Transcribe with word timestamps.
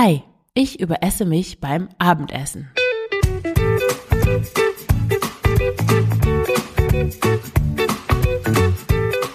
Hi, 0.00 0.22
ich 0.54 0.78
überesse 0.78 1.24
mich 1.24 1.58
beim 1.58 1.88
Abendessen. 1.98 2.70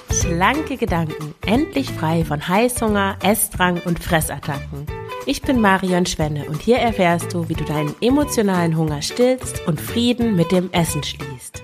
Schlanke 0.10 0.78
Gedanken, 0.78 1.36
endlich 1.46 1.92
frei 1.92 2.24
von 2.24 2.48
Heißhunger, 2.48 3.18
Essdrang 3.22 3.82
und 3.84 4.02
Fressattacken. 4.02 4.88
Ich 5.26 5.42
bin 5.42 5.60
Marion 5.60 6.06
Schwenne 6.06 6.46
und 6.46 6.62
hier 6.62 6.78
erfährst 6.78 7.34
du, 7.34 7.50
wie 7.50 7.56
du 7.56 7.66
deinen 7.66 7.94
emotionalen 8.00 8.78
Hunger 8.78 9.02
stillst 9.02 9.68
und 9.68 9.82
Frieden 9.82 10.38
mit 10.38 10.54
dem 10.54 10.72
Essen 10.72 11.04
schließt. 11.04 11.62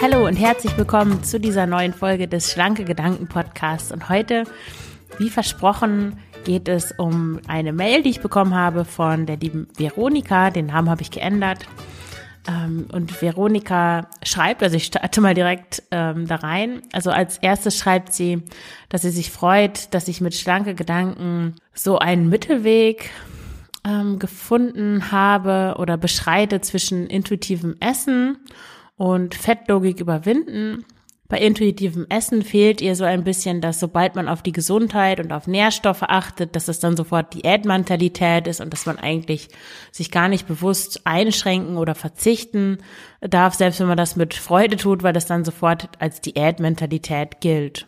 Hallo 0.00 0.24
und 0.24 0.36
herzlich 0.36 0.78
willkommen 0.78 1.24
zu 1.24 1.40
dieser 1.40 1.66
neuen 1.66 1.92
Folge 1.92 2.28
des 2.28 2.52
Schlanke 2.52 2.84
Gedanken 2.84 3.26
Podcasts. 3.26 3.90
Und 3.90 4.08
heute, 4.08 4.44
wie 5.18 5.30
versprochen, 5.30 6.16
geht 6.44 6.68
es 6.68 6.92
um 6.92 7.40
eine 7.48 7.72
Mail, 7.72 8.02
die 8.02 8.10
ich 8.10 8.20
bekommen 8.20 8.54
habe 8.54 8.84
von 8.84 9.26
der 9.26 9.36
lieben 9.36 9.68
Veronika. 9.76 10.50
Den 10.50 10.66
Namen 10.66 10.90
habe 10.90 11.02
ich 11.02 11.10
geändert. 11.10 11.66
Ähm, 12.46 12.86
und 12.92 13.20
Veronika 13.20 14.08
schreibt, 14.22 14.62
also 14.62 14.76
ich 14.76 14.84
starte 14.84 15.20
mal 15.20 15.34
direkt 15.34 15.82
ähm, 15.90 16.26
da 16.26 16.36
rein. 16.36 16.82
Also 16.92 17.10
als 17.10 17.38
erstes 17.38 17.78
schreibt 17.78 18.12
sie, 18.12 18.42
dass 18.88 19.02
sie 19.02 19.10
sich 19.10 19.30
freut, 19.30 19.92
dass 19.94 20.08
ich 20.08 20.20
mit 20.20 20.34
schlanke 20.34 20.74
Gedanken 20.74 21.56
so 21.72 21.98
einen 21.98 22.28
Mittelweg 22.28 23.10
ähm, 23.86 24.18
gefunden 24.18 25.10
habe 25.10 25.76
oder 25.78 25.96
beschreite 25.96 26.60
zwischen 26.60 27.06
intuitivem 27.06 27.76
Essen 27.80 28.38
und 28.96 29.34
Fettlogik 29.34 30.00
überwinden. 30.00 30.84
Bei 31.26 31.38
intuitivem 31.38 32.06
Essen 32.10 32.42
fehlt 32.42 32.82
ihr 32.82 32.94
so 32.96 33.04
ein 33.04 33.24
bisschen, 33.24 33.62
dass 33.62 33.80
sobald 33.80 34.14
man 34.14 34.28
auf 34.28 34.42
die 34.42 34.52
Gesundheit 34.52 35.20
und 35.20 35.32
auf 35.32 35.46
Nährstoffe 35.46 36.02
achtet, 36.02 36.54
dass 36.54 36.68
es 36.68 36.80
dann 36.80 36.98
sofort 36.98 37.32
Diätmentalität 37.32 38.46
ist 38.46 38.60
und 38.60 38.72
dass 38.72 38.84
man 38.84 38.98
eigentlich 38.98 39.48
sich 39.90 40.10
gar 40.10 40.28
nicht 40.28 40.46
bewusst 40.46 41.00
einschränken 41.04 41.78
oder 41.78 41.94
verzichten 41.94 42.78
darf, 43.22 43.54
selbst 43.54 43.80
wenn 43.80 43.86
man 43.86 43.96
das 43.96 44.16
mit 44.16 44.34
Freude 44.34 44.76
tut, 44.76 45.02
weil 45.02 45.14
das 45.14 45.24
dann 45.24 45.46
sofort 45.46 45.88
als 45.98 46.20
Diätmentalität 46.20 47.40
gilt. 47.40 47.86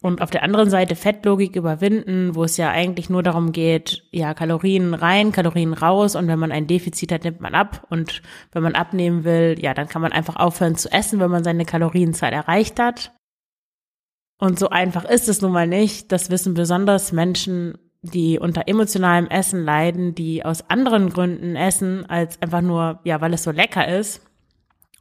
Und 0.00 0.22
auf 0.22 0.30
der 0.30 0.44
anderen 0.44 0.70
Seite 0.70 0.94
Fettlogik 0.94 1.56
überwinden, 1.56 2.36
wo 2.36 2.44
es 2.44 2.56
ja 2.56 2.70
eigentlich 2.70 3.10
nur 3.10 3.24
darum 3.24 3.50
geht, 3.50 4.04
ja, 4.12 4.32
Kalorien 4.32 4.94
rein, 4.94 5.32
Kalorien 5.32 5.72
raus 5.74 6.14
und 6.14 6.28
wenn 6.28 6.38
man 6.38 6.52
ein 6.52 6.68
Defizit 6.68 7.10
hat, 7.10 7.24
nimmt 7.24 7.40
man 7.40 7.56
ab 7.56 7.84
und 7.90 8.22
wenn 8.52 8.62
man 8.62 8.76
abnehmen 8.76 9.24
will, 9.24 9.56
ja, 9.58 9.74
dann 9.74 9.88
kann 9.88 10.02
man 10.02 10.12
einfach 10.12 10.36
aufhören 10.36 10.76
zu 10.76 10.92
essen, 10.92 11.18
wenn 11.18 11.32
man 11.32 11.42
seine 11.42 11.64
Kalorienzahl 11.64 12.32
erreicht 12.32 12.78
hat. 12.78 13.12
Und 14.40 14.60
so 14.60 14.70
einfach 14.70 15.04
ist 15.04 15.28
es 15.28 15.42
nun 15.42 15.50
mal 15.50 15.66
nicht. 15.66 16.12
Das 16.12 16.30
wissen 16.30 16.54
besonders 16.54 17.10
Menschen, 17.10 17.76
die 18.02 18.38
unter 18.38 18.68
emotionalem 18.68 19.26
Essen 19.26 19.64
leiden, 19.64 20.14
die 20.14 20.44
aus 20.44 20.70
anderen 20.70 21.10
Gründen 21.10 21.56
essen, 21.56 22.06
als 22.08 22.40
einfach 22.40 22.60
nur, 22.60 23.00
ja, 23.02 23.20
weil 23.20 23.34
es 23.34 23.42
so 23.42 23.50
lecker 23.50 23.88
ist. 23.88 24.24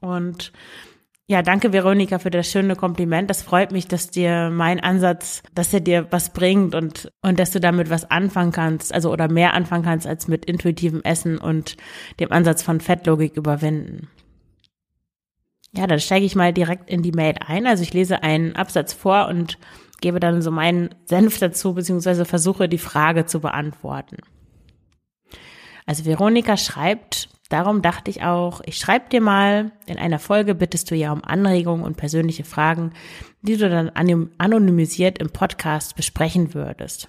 Und 0.01 0.51
ja, 1.29 1.41
danke 1.41 1.73
Veronika 1.73 2.19
für 2.19 2.29
das 2.29 2.49
schöne 2.49 2.77
Kompliment. 2.77 3.29
Das 3.29 3.41
freut 3.41 3.73
mich, 3.73 3.87
dass 3.87 4.09
dir 4.09 4.49
mein 4.49 4.79
Ansatz, 4.79 5.43
dass 5.53 5.73
er 5.73 5.81
dir 5.81 6.07
was 6.09 6.31
bringt 6.31 6.73
und, 6.73 7.11
und 7.21 7.37
dass 7.37 7.51
du 7.51 7.59
damit 7.59 7.89
was 7.89 8.09
anfangen 8.09 8.53
kannst, 8.53 8.93
also 8.93 9.11
oder 9.11 9.29
mehr 9.29 9.53
anfangen 9.53 9.83
kannst 9.83 10.07
als 10.07 10.29
mit 10.29 10.45
intuitivem 10.45 11.01
Essen 11.03 11.37
und 11.37 11.75
dem 12.21 12.31
Ansatz 12.31 12.63
von 12.63 12.79
Fettlogik 12.79 13.35
überwinden. 13.35 14.07
Ja, 15.73 15.85
dann 15.85 15.99
steige 15.99 16.25
ich 16.25 16.35
mal 16.35 16.53
direkt 16.53 16.89
in 16.89 17.03
die 17.03 17.11
Mail 17.11 17.35
ein. 17.45 17.67
Also 17.67 17.83
ich 17.83 17.93
lese 17.93 18.23
einen 18.23 18.55
Absatz 18.55 18.93
vor 18.93 19.27
und 19.27 19.57
gebe 19.99 20.21
dann 20.21 20.41
so 20.41 20.49
meinen 20.49 20.95
Senf 21.05 21.39
dazu, 21.39 21.73
beziehungsweise 21.73 22.23
versuche 22.23 22.69
die 22.69 22.77
Frage 22.77 23.25
zu 23.25 23.41
beantworten. 23.41 24.17
Also 25.85 26.05
Veronika 26.05 26.55
schreibt, 26.55 27.27
Darum 27.49 27.81
dachte 27.81 28.11
ich 28.11 28.23
auch, 28.23 28.59
ich 28.65 28.77
schreibe 28.77 29.07
dir 29.09 29.21
mal, 29.21 29.71
in 29.85 29.97
einer 29.97 30.19
Folge 30.19 30.53
bittest 30.53 30.91
du 30.91 30.95
ja 30.95 31.13
um 31.13 31.23
Anregungen 31.23 31.85
und 31.85 31.95
persönliche 31.95 32.43
Fragen, 32.43 32.91
die 33.41 33.55
du 33.55 33.69
dann 33.69 33.89
anonymisiert 34.37 35.19
im 35.19 35.29
Podcast 35.29 35.95
besprechen 35.95 36.53
würdest. 36.53 37.07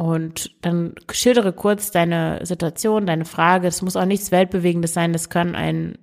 und 0.03 0.51
dann 0.63 0.97
schildere 1.13 1.53
kurz 1.53 1.93
deine 1.93 2.45
Situation, 2.45 3.07
deine 3.07 3.25
Frage. 3.25 3.69
Es 3.69 3.83
muss 3.83 3.95
auch 3.95 4.05
nichts 4.05 4.33
Weltbewegendes 4.33 4.95
sein. 4.95 5.13
Das 5.13 5.31
kann 5.31 5.55
ein 5.55 5.97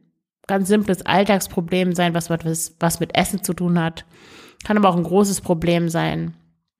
ganz 0.47 0.69
simples 0.69 1.05
Alltagsproblem 1.05 1.93
sein, 1.93 2.13
was, 2.13 2.29
was, 2.29 2.77
was 2.79 3.01
mit 3.01 3.17
Essen 3.17 3.43
zu 3.43 3.53
tun 3.53 3.77
hat. 3.77 4.05
Kann 4.63 4.77
aber 4.77 4.87
auch 4.87 4.95
ein 4.95 5.03
großes 5.03 5.41
Problem 5.41 5.89
sein, 5.89 6.33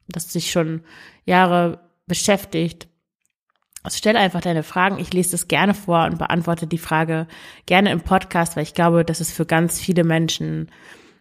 das 0.08 0.32
sich 0.32 0.50
schon 0.50 0.80
Jahre 1.26 1.82
beschäftigt. 2.08 2.88
Also 3.84 3.98
stell 3.98 4.16
einfach 4.16 4.40
deine 4.40 4.64
Fragen. 4.64 4.98
Ich 4.98 5.12
lese 5.12 5.32
das 5.32 5.50
gerne 5.50 5.74
vor 5.74 6.06
und 6.06 6.20
beantworte 6.20 6.68
die 6.68 6.78
Frage 6.78 7.28
gerne 7.66 7.92
im 7.92 8.00
Podcast, 8.00 8.56
weil 8.56 8.64
ich 8.64 8.74
glaube, 8.74 9.04
das 9.04 9.20
ist 9.20 9.34
für 9.34 9.46
ganz 9.46 9.78
viele 9.78 10.06
Menschen 10.06 10.72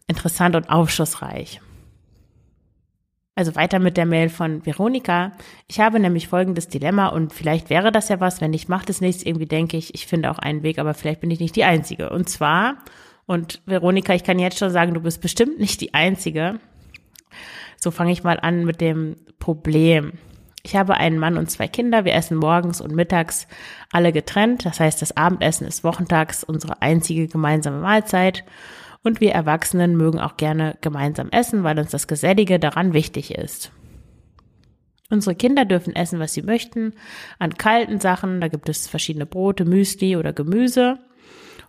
interessant 0.07 0.55
und 0.55 0.71
aufschlussreich. 0.71 1.61
Also 3.39 3.55
weiter 3.55 3.79
mit 3.79 3.97
der 3.97 4.05
Mail 4.05 4.31
von 4.31 4.67
Veronika. 4.67 5.31
Ich 5.69 5.79
habe 5.79 6.01
nämlich 6.01 6.27
folgendes 6.27 6.67
Dilemma 6.67 7.07
und 7.07 7.33
vielleicht 7.33 7.71
wäre 7.71 7.93
das 7.93 8.09
ja 8.09 8.19
was, 8.19 8.41
wenn 8.41 8.53
ich 8.53 8.67
mache 8.67 8.87
das 8.87 9.01
nichts, 9.01 9.23
irgendwie 9.23 9.47
denke 9.47 9.77
ich, 9.77 9.95
ich 9.95 10.09
finde 10.09 10.33
auch 10.33 10.41
einen 10.41 10.65
Weg, 10.65 10.81
aber 10.81 10.93
vielleicht 10.93 11.21
bin 11.21 11.31
ich 11.31 11.39
nicht 11.39 11.55
die 11.55 11.63
Einzige. 11.63 12.11
Und 12.11 12.29
zwar, 12.29 12.79
und 13.27 13.63
Veronika, 13.65 14.13
ich 14.13 14.25
kann 14.25 14.41
jetzt 14.41 14.59
schon 14.59 14.71
sagen, 14.71 14.93
du 14.93 15.01
bist 15.01 15.21
bestimmt 15.21 15.61
nicht 15.61 15.81
die 15.81 15.95
Einzige. 15.95 16.59
So 17.77 17.93
fange 17.93 18.11
ich 18.11 18.25
mal 18.25 18.41
an 18.41 18.65
mit 18.65 18.81
dem 18.81 19.15
Problem. 19.39 20.15
Ich 20.65 20.75
habe 20.75 20.95
einen 20.95 21.21
Mann 21.21 21.39
und 21.39 21.49
zwei 21.49 21.69
Kinder. 21.69 22.05
Wir 22.05 22.15
essen 22.15 22.39
morgens 22.39 22.81
und 22.81 22.93
mittags 22.93 23.47
alle 23.93 24.13
getrennt. 24.13 24.67
Das 24.67 24.81
heißt, 24.81 25.01
das 25.01 25.17
Abendessen 25.17 25.65
ist 25.65 25.85
wochentags 25.85 26.43
unsere 26.43 26.83
einzige 26.83 27.29
gemeinsame 27.29 27.79
Mahlzeit. 27.79 28.43
Und 29.09 29.23
wir 29.23 29.33
Erwachsenen 29.33 29.97
mögen 29.97 30.21
auch 30.21 30.37
gerne 30.37 30.77
gemeinsam 30.83 31.31
essen, 31.31 31.65
weil 31.65 31.79
uns 31.79 31.93
das 31.93 32.09
Gesellige 32.09 32.59
daran 32.59 32.93
wichtig 32.93 33.35
ist. 33.35 33.73
Unsere 35.09 35.35
Kinder 35.35 35.65
dürfen 35.65 35.97
essen, 35.97 36.21
was 36.21 36.35
sie 36.35 36.43
möchten, 36.43 36.93
an 37.39 37.55
kalten 37.55 38.01
Sachen, 38.01 38.43
da 38.43 38.49
gibt 38.49 38.69
es 38.69 38.87
verschiedene 38.87 39.25
Brote, 39.25 39.65
Müsli 39.65 40.19
oder 40.19 40.35
Gemüse. 40.35 40.99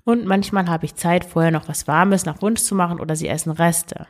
Und 0.03 0.25
manchmal 0.25 0.67
habe 0.67 0.83
ich 0.83 0.95
Zeit, 0.95 1.23
vorher 1.23 1.51
noch 1.51 1.69
was 1.69 1.87
Warmes 1.87 2.25
nach 2.25 2.41
Wunsch 2.41 2.59
zu 2.59 2.75
machen 2.75 2.99
oder 2.99 3.15
sie 3.15 3.29
essen 3.29 3.51
Reste. 3.53 4.07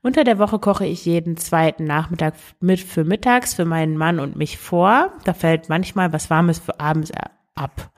Unter 0.00 0.22
der 0.22 0.38
Woche 0.38 0.60
koche 0.60 0.86
ich 0.86 1.04
jeden 1.04 1.38
zweiten 1.38 1.86
Nachmittag 1.86 2.34
mit 2.60 2.78
für 2.78 3.02
mittags 3.02 3.54
für 3.54 3.64
meinen 3.64 3.96
Mann 3.96 4.20
und 4.20 4.36
mich 4.36 4.58
vor. 4.58 5.12
Da 5.24 5.34
fällt 5.34 5.68
manchmal 5.68 6.12
was 6.12 6.30
Warmes 6.30 6.60
für 6.60 6.78
abends 6.78 7.10
ab. 7.56 7.90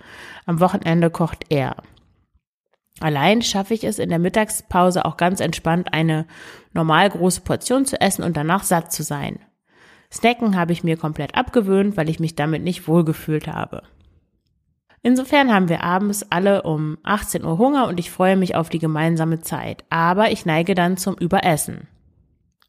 Am 0.46 0.60
Wochenende 0.60 1.10
kocht 1.10 1.44
er. 1.50 1.76
Allein 3.00 3.42
schaffe 3.42 3.74
ich 3.74 3.84
es 3.84 3.98
in 3.98 4.10
der 4.10 4.18
Mittagspause 4.18 5.04
auch 5.04 5.16
ganz 5.16 5.40
entspannt 5.40 5.92
eine 5.92 6.26
normal 6.72 7.10
große 7.10 7.40
Portion 7.40 7.84
zu 7.84 8.00
essen 8.00 8.22
und 8.22 8.36
danach 8.36 8.62
satt 8.62 8.92
zu 8.92 9.02
sein. 9.02 9.38
Snacken 10.12 10.56
habe 10.56 10.72
ich 10.72 10.84
mir 10.84 10.96
komplett 10.96 11.34
abgewöhnt, 11.34 11.96
weil 11.96 12.10
ich 12.10 12.20
mich 12.20 12.36
damit 12.36 12.62
nicht 12.62 12.86
wohlgefühlt 12.86 13.46
habe. 13.46 13.82
Insofern 15.02 15.52
haben 15.52 15.68
wir 15.68 15.82
abends 15.82 16.24
alle 16.30 16.62
um 16.62 16.96
18 17.02 17.44
Uhr 17.44 17.58
Hunger 17.58 17.88
und 17.88 17.98
ich 17.98 18.10
freue 18.10 18.36
mich 18.36 18.54
auf 18.54 18.68
die 18.68 18.78
gemeinsame 18.78 19.40
Zeit. 19.40 19.84
Aber 19.90 20.30
ich 20.30 20.46
neige 20.46 20.74
dann 20.74 20.96
zum 20.96 21.16
Überessen. 21.16 21.88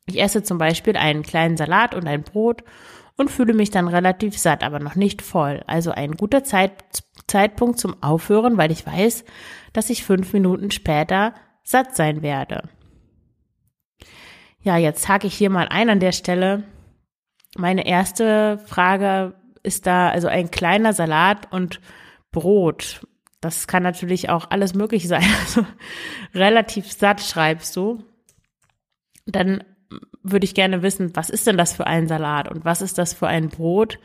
Ich 0.07 0.19
esse 0.21 0.41
zum 0.41 0.57
Beispiel 0.57 0.97
einen 0.97 1.21
kleinen 1.21 1.57
Salat 1.57 1.93
und 1.93 2.07
ein 2.07 2.23
Brot 2.23 2.63
und 3.17 3.29
fühle 3.29 3.53
mich 3.53 3.69
dann 3.69 3.87
relativ 3.87 4.37
satt, 4.37 4.63
aber 4.63 4.79
noch 4.79 4.95
nicht 4.95 5.21
voll. 5.21 5.63
Also 5.67 5.91
ein 5.91 6.13
guter 6.13 6.43
Zeit, 6.43 6.71
Zeitpunkt 7.27 7.79
zum 7.79 8.01
Aufhören, 8.01 8.57
weil 8.57 8.71
ich 8.71 8.85
weiß, 8.85 9.23
dass 9.73 9.89
ich 9.89 10.03
fünf 10.03 10.33
Minuten 10.33 10.71
später 10.71 11.33
satt 11.63 11.95
sein 11.95 12.21
werde. 12.21 12.69
Ja, 14.61 14.77
jetzt 14.77 15.07
hake 15.09 15.27
ich 15.27 15.35
hier 15.35 15.49
mal 15.49 15.67
ein 15.67 15.89
an 15.89 15.99
der 15.99 16.13
Stelle. 16.13 16.63
Meine 17.57 17.85
erste 17.85 18.59
Frage 18.65 19.35
ist 19.61 19.85
da 19.85 20.09
also 20.09 20.27
ein 20.27 20.51
kleiner 20.51 20.93
Salat 20.93 21.51
und 21.51 21.81
Brot. 22.31 23.05
Das 23.41 23.67
kann 23.67 23.83
natürlich 23.83 24.29
auch 24.29 24.49
alles 24.51 24.73
möglich 24.73 25.07
sein. 25.07 25.23
Also 25.41 25.65
relativ 26.33 26.91
satt 26.91 27.21
schreibst 27.21 27.75
du. 27.75 28.03
Dann 29.25 29.63
würde 30.23 30.45
ich 30.45 30.55
gerne 30.55 30.81
wissen, 30.81 31.15
was 31.15 31.29
ist 31.29 31.45
denn 31.45 31.57
das 31.57 31.73
für 31.73 31.85
ein 31.85 32.07
Salat 32.07 32.49
und 32.49 32.65
was 32.65 32.81
ist 32.81 32.97
das 32.97 33.13
für 33.13 33.27
ein 33.27 33.49
Brot? 33.49 33.99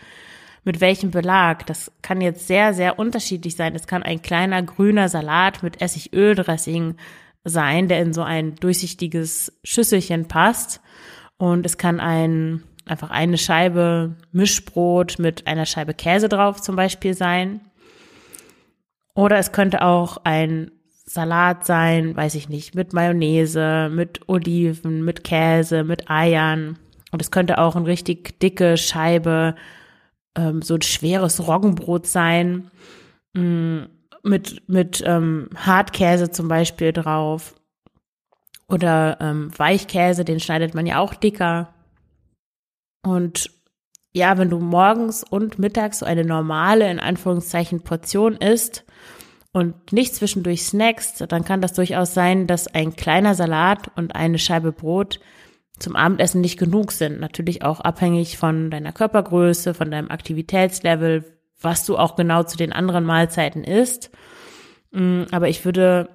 Mit 0.64 0.80
welchem 0.80 1.10
Belag? 1.10 1.66
Das 1.66 1.90
kann 2.02 2.20
jetzt 2.20 2.46
sehr, 2.46 2.74
sehr 2.74 2.98
unterschiedlich 2.98 3.56
sein. 3.56 3.74
Es 3.74 3.86
kann 3.86 4.02
ein 4.02 4.22
kleiner 4.22 4.62
grüner 4.62 5.08
Salat 5.08 5.62
mit 5.62 5.80
Essigöldressing 5.80 6.96
sein, 7.44 7.88
der 7.88 8.00
in 8.02 8.12
so 8.12 8.22
ein 8.22 8.56
durchsichtiges 8.56 9.58
Schüsselchen 9.64 10.28
passt. 10.28 10.80
Und 11.36 11.64
es 11.64 11.78
kann 11.78 12.00
ein 12.00 12.64
einfach 12.90 13.10
eine 13.10 13.38
Scheibe 13.38 14.16
Mischbrot 14.32 15.18
mit 15.18 15.46
einer 15.46 15.66
Scheibe 15.66 15.94
Käse 15.94 16.28
drauf 16.28 16.60
zum 16.60 16.76
Beispiel 16.76 17.14
sein. 17.14 17.60
Oder 19.14 19.38
es 19.38 19.52
könnte 19.52 19.82
auch 19.82 20.18
ein 20.24 20.70
Salat 21.04 21.64
sein, 21.64 22.16
weiß 22.16 22.34
ich 22.34 22.48
nicht, 22.48 22.74
mit 22.74 22.92
Mayonnaise, 22.92 23.90
mit 23.90 24.28
Oliven, 24.28 25.04
mit 25.04 25.24
Käse, 25.24 25.84
mit 25.84 26.10
Eiern. 26.10 26.78
Und 27.10 27.22
es 27.22 27.30
könnte 27.30 27.58
auch 27.58 27.76
eine 27.76 27.86
richtig 27.86 28.38
dicke 28.40 28.76
Scheibe, 28.76 29.54
ähm, 30.38 30.62
so 30.62 30.74
ein 30.74 30.82
schweres 30.82 31.46
Roggenbrot 31.46 32.06
sein, 32.06 32.70
mh, 33.34 33.42
mm, 33.42 33.88
mit, 34.22 34.68
mit 34.68 35.02
ähm, 35.06 35.48
Hartkäse 35.54 36.30
zum 36.30 36.48
Beispiel 36.48 36.92
drauf. 36.92 37.54
Oder 38.68 39.18
ähm, 39.20 39.50
Weichkäse, 39.56 40.24
den 40.24 40.40
schneidet 40.40 40.74
man 40.74 40.86
ja 40.86 40.98
auch 40.98 41.14
dicker. 41.14 41.72
Und 43.02 43.50
ja, 44.12 44.36
wenn 44.36 44.50
du 44.50 44.58
morgens 44.58 45.24
und 45.24 45.58
mittags 45.58 46.00
so 46.00 46.06
eine 46.06 46.24
normale, 46.24 46.90
in 46.90 47.00
Anführungszeichen, 47.00 47.82
Portion 47.82 48.36
isst 48.36 48.84
und 49.52 49.92
nicht 49.92 50.14
zwischendurch 50.14 50.64
snackst, 50.64 51.24
dann 51.28 51.44
kann 51.44 51.62
das 51.62 51.72
durchaus 51.72 52.12
sein, 52.12 52.46
dass 52.46 52.66
ein 52.66 52.96
kleiner 52.96 53.34
Salat 53.34 53.90
und 53.96 54.14
eine 54.14 54.38
Scheibe 54.38 54.72
Brot 54.72 55.20
zum 55.78 55.96
Abendessen 55.96 56.40
nicht 56.40 56.58
genug 56.58 56.92
sind. 56.92 57.20
Natürlich 57.20 57.62
auch 57.62 57.80
abhängig 57.80 58.38
von 58.38 58.70
deiner 58.70 58.92
Körpergröße, 58.92 59.74
von 59.74 59.90
deinem 59.90 60.10
Aktivitätslevel, 60.10 61.24
was 61.60 61.84
du 61.84 61.96
auch 61.96 62.16
genau 62.16 62.42
zu 62.42 62.56
den 62.56 62.72
anderen 62.72 63.04
Mahlzeiten 63.04 63.64
isst. 63.64 64.10
Mm, 64.90 65.22
aber 65.30 65.48
ich 65.48 65.64
würde 65.64 66.08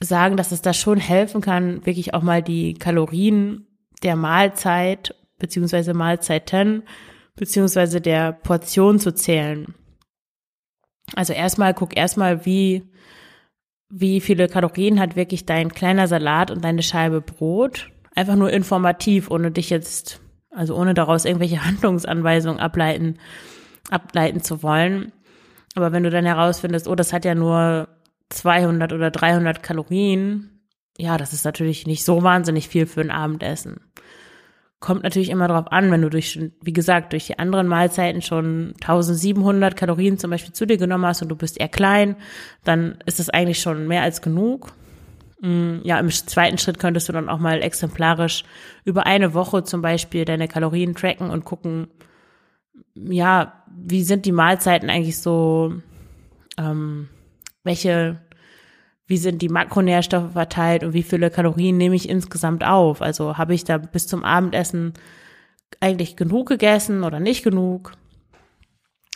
sagen, 0.00 0.36
dass 0.36 0.52
es 0.52 0.62
da 0.62 0.72
schon 0.72 0.98
helfen 0.98 1.40
kann, 1.40 1.84
wirklich 1.84 2.14
auch 2.14 2.22
mal 2.22 2.42
die 2.42 2.74
Kalorien 2.74 3.66
der 4.02 4.16
Mahlzeit 4.16 5.14
beziehungsweise 5.38 5.94
Mahlzeiten 5.94 6.82
beziehungsweise 7.36 8.00
der 8.00 8.32
Portion 8.32 8.98
zu 8.98 9.14
zählen. 9.14 9.74
Also 11.14 11.32
erstmal 11.32 11.74
guck 11.74 11.96
erstmal, 11.96 12.44
wie 12.44 12.90
wie 13.90 14.20
viele 14.20 14.48
Kalorien 14.48 15.00
hat 15.00 15.16
wirklich 15.16 15.46
dein 15.46 15.72
kleiner 15.72 16.06
Salat 16.06 16.50
und 16.50 16.62
deine 16.64 16.82
Scheibe 16.82 17.20
Brot. 17.20 17.90
Einfach 18.20 18.36
nur 18.36 18.50
informativ, 18.50 19.30
ohne 19.30 19.50
dich 19.50 19.70
jetzt, 19.70 20.20
also 20.50 20.76
ohne 20.76 20.92
daraus 20.92 21.24
irgendwelche 21.24 21.64
Handlungsanweisungen 21.64 22.60
ableiten, 22.60 23.18
ableiten 23.88 24.42
zu 24.42 24.62
wollen. 24.62 25.12
Aber 25.74 25.92
wenn 25.92 26.02
du 26.02 26.10
dann 26.10 26.26
herausfindest, 26.26 26.86
oh, 26.86 26.94
das 26.94 27.14
hat 27.14 27.24
ja 27.24 27.34
nur 27.34 27.88
200 28.28 28.92
oder 28.92 29.10
300 29.10 29.62
Kalorien, 29.62 30.60
ja, 30.98 31.16
das 31.16 31.32
ist 31.32 31.46
natürlich 31.46 31.86
nicht 31.86 32.04
so 32.04 32.22
wahnsinnig 32.22 32.68
viel 32.68 32.84
für 32.84 33.00
ein 33.00 33.10
Abendessen. 33.10 33.80
Kommt 34.80 35.02
natürlich 35.02 35.30
immer 35.30 35.48
darauf 35.48 35.72
an, 35.72 35.90
wenn 35.90 36.02
du 36.02 36.10
durch, 36.10 36.38
wie 36.60 36.74
gesagt, 36.74 37.14
durch 37.14 37.26
die 37.26 37.38
anderen 37.38 37.68
Mahlzeiten 37.68 38.20
schon 38.20 38.74
1700 38.82 39.76
Kalorien 39.76 40.18
zum 40.18 40.30
Beispiel 40.30 40.52
zu 40.52 40.66
dir 40.66 40.76
genommen 40.76 41.06
hast 41.06 41.22
und 41.22 41.30
du 41.30 41.36
bist 41.36 41.58
eher 41.58 41.68
klein, 41.70 42.16
dann 42.64 42.98
ist 43.06 43.18
das 43.18 43.30
eigentlich 43.30 43.62
schon 43.62 43.88
mehr 43.88 44.02
als 44.02 44.20
genug. 44.20 44.74
Mm, 45.40 45.78
ja, 45.84 45.98
im 45.98 46.10
zweiten 46.10 46.58
Schritt 46.58 46.78
könntest 46.78 47.08
du 47.08 47.12
dann 47.12 47.28
auch 47.28 47.38
mal 47.38 47.62
exemplarisch 47.62 48.44
über 48.84 49.06
eine 49.06 49.34
Woche 49.34 49.64
zum 49.64 49.82
Beispiel 49.82 50.24
deine 50.24 50.48
Kalorien 50.48 50.94
tracken 50.94 51.30
und 51.30 51.44
gucken, 51.44 51.88
ja, 52.94 53.64
wie 53.74 54.02
sind 54.02 54.26
die 54.26 54.32
Mahlzeiten 54.32 54.90
eigentlich 54.90 55.18
so, 55.18 55.74
ähm, 56.58 57.08
welche 57.64 58.20
wie 59.10 59.16
sind 59.16 59.42
die 59.42 59.48
Makronährstoffe 59.48 60.34
verteilt 60.34 60.84
und 60.84 60.92
wie 60.92 61.02
viele 61.02 61.30
Kalorien 61.30 61.76
nehme 61.76 61.96
ich 61.96 62.08
insgesamt 62.08 62.62
auf? 62.62 63.02
Also 63.02 63.36
habe 63.36 63.54
ich 63.54 63.64
da 63.64 63.76
bis 63.76 64.06
zum 64.06 64.22
Abendessen 64.22 64.94
eigentlich 65.80 66.14
genug 66.14 66.48
gegessen 66.48 67.02
oder 67.02 67.18
nicht 67.18 67.42
genug? 67.42 67.94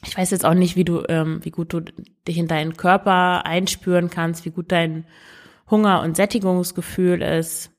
Ich 0.04 0.18
weiß 0.18 0.32
jetzt 0.32 0.44
auch 0.44 0.54
nicht, 0.54 0.74
wie 0.74 0.82
du, 0.82 1.04
ähm, 1.08 1.38
wie 1.44 1.52
gut 1.52 1.72
du 1.72 1.80
dich 2.26 2.38
in 2.38 2.48
deinen 2.48 2.76
Körper 2.76 3.46
einspüren 3.46 4.10
kannst, 4.10 4.44
wie 4.44 4.50
gut 4.50 4.72
dein 4.72 5.06
Hunger- 5.70 6.02
und 6.02 6.16
Sättigungsgefühl 6.16 7.22
ist. 7.22 7.70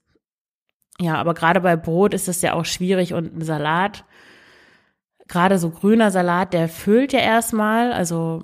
Ja, 1.00 1.16
aber 1.16 1.34
gerade 1.34 1.60
bei 1.62 1.76
Brot 1.76 2.14
ist 2.14 2.28
es 2.28 2.42
ja 2.42 2.54
auch 2.54 2.66
schwierig 2.66 3.14
und 3.14 3.36
ein 3.36 3.42
Salat, 3.42 4.06
gerade 5.28 5.58
so 5.60 5.70
grüner 5.70 6.12
Salat, 6.12 6.54
der 6.54 6.70
füllt 6.70 7.14
ja 7.14 7.20
erstmal, 7.20 7.92
also 7.92 8.44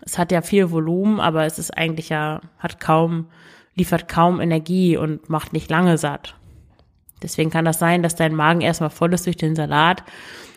es 0.00 0.18
hat 0.18 0.32
ja 0.32 0.42
viel 0.42 0.70
Volumen, 0.70 1.20
aber 1.20 1.44
es 1.44 1.58
ist 1.58 1.76
eigentlich 1.76 2.08
ja, 2.08 2.40
hat 2.58 2.80
kaum, 2.80 3.26
liefert 3.74 4.08
kaum 4.08 4.40
Energie 4.40 4.96
und 4.96 5.28
macht 5.28 5.52
nicht 5.52 5.70
lange 5.70 5.98
satt. 5.98 6.36
Deswegen 7.22 7.50
kann 7.50 7.66
das 7.66 7.78
sein, 7.78 8.02
dass 8.02 8.14
dein 8.14 8.34
Magen 8.34 8.62
erstmal 8.62 8.90
voll 8.90 9.12
ist 9.12 9.26
durch 9.26 9.36
den 9.36 9.54
Salat 9.54 10.02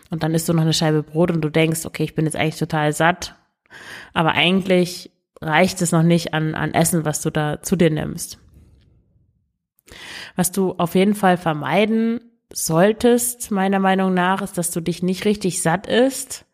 und 0.10 0.24
dann 0.24 0.34
isst 0.34 0.48
du 0.48 0.54
noch 0.54 0.62
eine 0.62 0.74
Scheibe 0.74 1.04
Brot 1.04 1.32
und 1.32 1.42
du 1.42 1.50
denkst, 1.50 1.86
okay, 1.86 2.04
ich 2.04 2.16
bin 2.16 2.26
jetzt 2.26 2.36
eigentlich 2.36 2.58
total 2.58 2.94
satt. 2.94 3.36
Aber 4.14 4.34
eigentlich 4.34 5.12
reicht 5.44 5.82
es 5.82 5.92
noch 5.92 6.04
nicht 6.04 6.34
an, 6.34 6.56
an 6.56 6.74
Essen, 6.74 7.06
was 7.06 7.22
du 7.22 7.30
da 7.30 7.62
zu 7.62 7.76
dir 7.76 7.90
nimmst. 7.90 8.40
Was 10.36 10.52
du 10.52 10.72
auf 10.74 10.96
jeden 10.96 11.16
Fall 11.16 11.38
vermeiden 11.38 12.20
solltest, 12.52 13.52
meiner 13.52 13.80
Meinung 13.80 14.14
nach, 14.14 14.42
ist, 14.42 14.58
dass 14.58 14.72
du 14.72 14.82
dich 14.82 15.04
nicht 15.04 15.26
richtig 15.26 15.62
satt 15.62 15.88
isst 15.88 16.46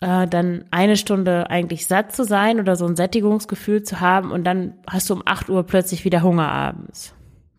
äh, 0.00 0.26
dann 0.26 0.64
eine 0.70 0.96
Stunde 0.96 1.50
eigentlich 1.50 1.86
satt 1.86 2.14
zu 2.14 2.24
sein 2.24 2.60
oder 2.60 2.76
so 2.76 2.86
ein 2.86 2.96
Sättigungsgefühl 2.96 3.82
zu 3.82 4.00
haben 4.00 4.30
und 4.30 4.44
dann 4.44 4.74
hast 4.86 5.08
du 5.10 5.14
um 5.14 5.22
acht 5.24 5.48
Uhr 5.48 5.64
plötzlich 5.64 6.04
wieder 6.04 6.22
Hunger 6.22 6.50
abends. 6.50 7.14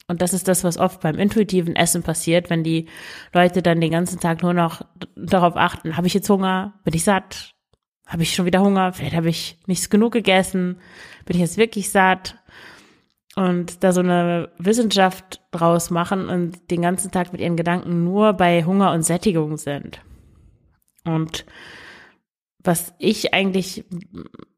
Und 0.09 0.21
das 0.21 0.33
ist 0.33 0.47
das, 0.47 0.63
was 0.63 0.77
oft 0.77 1.01
beim 1.01 1.19
intuitiven 1.19 1.75
Essen 1.75 2.01
passiert, 2.01 2.49
wenn 2.49 2.63
die 2.63 2.87
Leute 3.33 3.61
dann 3.61 3.81
den 3.81 3.91
ganzen 3.91 4.21
Tag 4.21 4.41
nur 4.41 4.53
noch 4.53 4.81
darauf 5.17 5.57
achten, 5.57 5.97
habe 5.97 6.07
ich 6.07 6.13
jetzt 6.13 6.29
Hunger, 6.29 6.75
bin 6.85 6.93
ich 6.93 7.03
satt, 7.03 7.55
habe 8.07 8.23
ich 8.23 8.33
schon 8.33 8.45
wieder 8.45 8.61
Hunger, 8.61 8.93
vielleicht 8.93 9.15
habe 9.15 9.29
ich 9.29 9.59
nichts 9.67 9.89
genug 9.89 10.13
gegessen, 10.13 10.79
bin 11.25 11.35
ich 11.35 11.41
jetzt 11.41 11.57
wirklich 11.57 11.91
satt? 11.91 12.37
Und 13.35 13.83
da 13.83 13.91
so 13.91 13.99
eine 13.99 14.49
Wissenschaft 14.57 15.41
draus 15.51 15.91
machen 15.91 16.27
und 16.27 16.71
den 16.71 16.81
ganzen 16.81 17.11
Tag 17.11 17.31
mit 17.31 17.41
ihren 17.41 17.57
Gedanken 17.57 18.03
nur 18.03 18.33
bei 18.33 18.63
Hunger 18.63 18.93
und 18.93 19.03
Sättigung 19.03 19.57
sind. 19.57 20.01
Und 21.03 21.45
was 22.63 22.95
ich 22.97 23.35
eigentlich, 23.35 23.85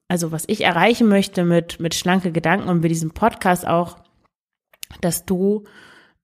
also 0.07 0.31
was 0.31 0.45
ich 0.47 0.63
erreichen 0.63 1.09
möchte 1.09 1.43
mit, 1.43 1.81
mit 1.81 1.93
schlanke 1.93 2.31
Gedanken 2.31 2.69
und 2.69 2.79
mit 2.79 2.91
diesem 2.91 3.11
Podcast 3.11 3.67
auch, 3.67 3.97
dass 5.01 5.25
du 5.25 5.65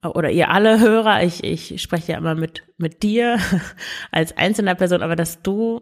oder 0.02 0.30
ihr 0.30 0.50
alle 0.50 0.80
Hörer, 0.80 1.24
ich, 1.24 1.44
ich 1.44 1.82
spreche 1.82 2.14
ja 2.14 2.18
immer 2.20 2.36
mit, 2.36 2.64
mit 2.78 3.04
dir 3.04 3.40
als 4.12 4.38
einzelner 4.38 4.76
Person, 4.76 5.02
aber 5.02 5.16
dass 5.16 5.42
du 5.42 5.82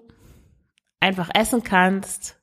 einfach 1.03 1.29
essen 1.33 1.63
kannst, 1.63 2.39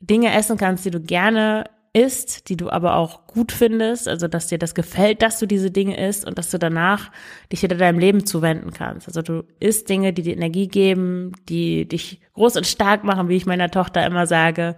Dinge 0.00 0.32
essen 0.34 0.58
kannst, 0.58 0.84
die 0.84 0.90
du 0.90 1.00
gerne 1.00 1.64
isst, 1.92 2.48
die 2.48 2.56
du 2.56 2.70
aber 2.70 2.96
auch 2.96 3.26
gut 3.26 3.50
findest, 3.50 4.08
also 4.08 4.28
dass 4.28 4.48
dir 4.48 4.58
das 4.58 4.74
gefällt, 4.74 5.22
dass 5.22 5.38
du 5.38 5.46
diese 5.46 5.70
Dinge 5.70 5.96
isst 5.96 6.26
und 6.26 6.38
dass 6.38 6.50
du 6.50 6.58
danach 6.58 7.10
dich 7.50 7.62
wieder 7.62 7.76
deinem 7.76 7.98
Leben 7.98 8.26
zuwenden 8.26 8.72
kannst. 8.72 9.08
Also 9.08 9.22
du 9.22 9.44
isst 9.58 9.88
Dinge, 9.88 10.12
die 10.12 10.22
dir 10.22 10.34
Energie 10.36 10.68
geben, 10.68 11.32
die 11.48 11.88
dich 11.88 12.20
groß 12.34 12.56
und 12.56 12.66
stark 12.66 13.04
machen, 13.04 13.28
wie 13.28 13.36
ich 13.36 13.46
meiner 13.46 13.70
Tochter 13.70 14.06
immer 14.06 14.26
sage. 14.26 14.76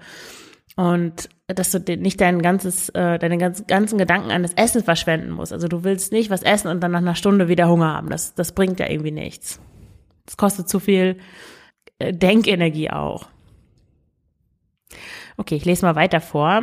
Und 0.76 1.28
dass 1.48 1.72
du 1.72 1.80
nicht 1.96 2.20
dein 2.20 2.40
ganzes, 2.42 2.90
äh, 2.90 3.18
deine 3.18 3.38
ganzen, 3.38 3.98
Gedanken 3.98 4.30
an 4.30 4.42
das 4.42 4.54
Essen 4.54 4.84
verschwenden 4.84 5.30
musst. 5.30 5.52
Also 5.52 5.66
du 5.66 5.82
willst 5.84 6.12
nicht 6.12 6.30
was 6.30 6.42
essen 6.42 6.68
und 6.68 6.80
dann 6.80 6.92
nach 6.92 7.00
einer 7.00 7.16
Stunde 7.16 7.48
wieder 7.48 7.68
Hunger 7.68 7.92
haben. 7.92 8.08
Das, 8.08 8.34
das 8.34 8.52
bringt 8.52 8.78
ja 8.78 8.88
irgendwie 8.88 9.10
nichts. 9.10 9.60
Das 10.26 10.36
kostet 10.36 10.68
zu 10.68 10.78
viel 10.78 11.18
Denkenergie 12.00 12.90
auch. 12.90 13.28
Okay, 15.36 15.56
ich 15.56 15.64
lese 15.64 15.84
mal 15.86 15.94
weiter 15.94 16.20
vor. 16.20 16.62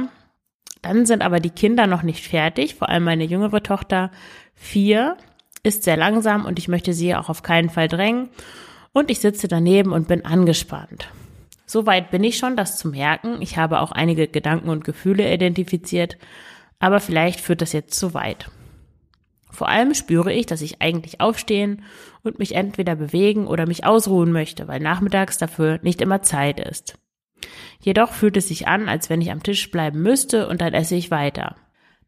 Dann 0.81 1.05
sind 1.05 1.23
aber 1.23 1.39
die 1.39 1.49
Kinder 1.49 1.87
noch 1.87 2.03
nicht 2.03 2.27
fertig, 2.27 2.75
vor 2.75 2.89
allem 2.89 3.03
meine 3.03 3.23
jüngere 3.23 3.63
Tochter 3.63 4.11
vier, 4.53 5.17
ist 5.63 5.83
sehr 5.83 5.97
langsam 5.97 6.45
und 6.45 6.59
ich 6.59 6.67
möchte 6.67 6.93
sie 6.93 7.15
auch 7.15 7.29
auf 7.29 7.43
keinen 7.43 7.69
Fall 7.69 7.87
drängen. 7.87 8.29
Und 8.93 9.11
ich 9.11 9.19
sitze 9.19 9.47
daneben 9.47 9.91
und 9.91 10.07
bin 10.07 10.25
angespannt. 10.25 11.09
Soweit 11.65 12.09
bin 12.11 12.23
ich 12.23 12.37
schon, 12.37 12.55
das 12.55 12.77
zu 12.77 12.87
merken. 12.87 13.41
Ich 13.41 13.57
habe 13.57 13.81
auch 13.81 13.91
einige 13.91 14.27
Gedanken 14.27 14.69
und 14.69 14.85
Gefühle 14.85 15.31
identifiziert, 15.31 16.17
aber 16.79 16.99
vielleicht 16.99 17.41
führt 17.41 17.61
das 17.61 17.73
jetzt 17.73 17.99
zu 17.99 18.13
weit. 18.13 18.49
Vor 19.51 19.67
allem 19.67 19.93
spüre 19.93 20.31
ich, 20.31 20.45
dass 20.45 20.61
ich 20.61 20.81
eigentlich 20.81 21.19
aufstehen 21.19 21.83
und 22.27 22.39
mich 22.39 22.55
entweder 22.55 22.95
bewegen 22.95 23.47
oder 23.47 23.65
mich 23.65 23.85
ausruhen 23.85 24.31
möchte, 24.31 24.67
weil 24.67 24.79
nachmittags 24.79 25.37
dafür 25.37 25.79
nicht 25.81 26.01
immer 26.01 26.21
Zeit 26.21 26.59
ist. 26.59 26.97
Jedoch 27.79 28.11
fühlt 28.11 28.37
es 28.37 28.47
sich 28.47 28.67
an, 28.67 28.89
als 28.89 29.09
wenn 29.09 29.21
ich 29.21 29.31
am 29.31 29.43
Tisch 29.43 29.71
bleiben 29.71 30.01
müsste 30.01 30.47
und 30.47 30.61
dann 30.61 30.73
esse 30.73 30.95
ich 30.95 31.11
weiter. 31.11 31.55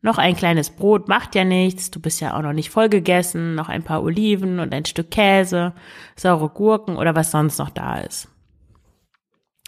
Noch 0.01 0.17
ein 0.17 0.35
kleines 0.35 0.69
Brot 0.69 1.09
macht 1.09 1.35
ja 1.35 1.43
nichts, 1.43 1.91
du 1.91 1.99
bist 1.99 2.21
ja 2.21 2.37
auch 2.37 2.41
noch 2.41 2.53
nicht 2.53 2.69
voll 2.69 2.87
gegessen, 2.87 3.55
noch 3.55 3.67
ein 3.67 3.83
paar 3.83 4.01
Oliven 4.01 4.59
und 4.59 4.73
ein 4.73 4.85
Stück 4.85 5.11
Käse, 5.11 5.73
saure 6.15 6.49
Gurken 6.49 6.95
oder 6.95 7.15
was 7.15 7.31
sonst 7.31 7.59
noch 7.59 7.69
da 7.69 7.97
ist. 7.99 8.29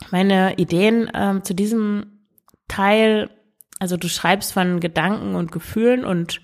Meine 0.10 0.56
Ideen 0.56 1.12
ähm, 1.14 1.44
zu 1.44 1.54
diesem 1.54 2.26
Teil, 2.68 3.30
also 3.80 3.98
du 3.98 4.08
schreibst 4.08 4.54
von 4.54 4.80
Gedanken 4.80 5.36
und 5.36 5.52
Gefühlen 5.52 6.06
und 6.06 6.42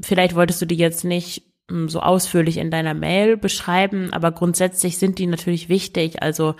vielleicht 0.00 0.36
wolltest 0.36 0.62
du 0.62 0.66
die 0.66 0.76
jetzt 0.76 1.04
nicht 1.04 1.47
so 1.68 2.00
ausführlich 2.00 2.56
in 2.56 2.70
deiner 2.70 2.94
Mail 2.94 3.36
beschreiben, 3.36 4.12
aber 4.12 4.32
grundsätzlich 4.32 4.98
sind 4.98 5.18
die 5.18 5.26
natürlich 5.26 5.68
wichtig. 5.68 6.22
Also 6.22 6.54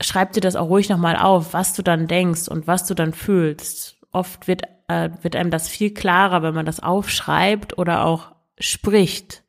schreib 0.00 0.32
dir 0.32 0.40
das 0.40 0.56
auch 0.56 0.68
ruhig 0.68 0.88
nochmal 0.88 1.16
auf, 1.16 1.54
was 1.54 1.72
du 1.72 1.82
dann 1.82 2.06
denkst 2.06 2.48
und 2.48 2.66
was 2.66 2.86
du 2.86 2.94
dann 2.94 3.14
fühlst. 3.14 3.96
Oft 4.12 4.48
wird, 4.48 4.62
äh, 4.88 5.10
wird 5.22 5.36
einem 5.36 5.50
das 5.50 5.68
viel 5.68 5.94
klarer, 5.94 6.42
wenn 6.42 6.54
man 6.54 6.66
das 6.66 6.80
aufschreibt 6.80 7.78
oder 7.78 8.04
auch 8.04 8.32
spricht. 8.58 9.42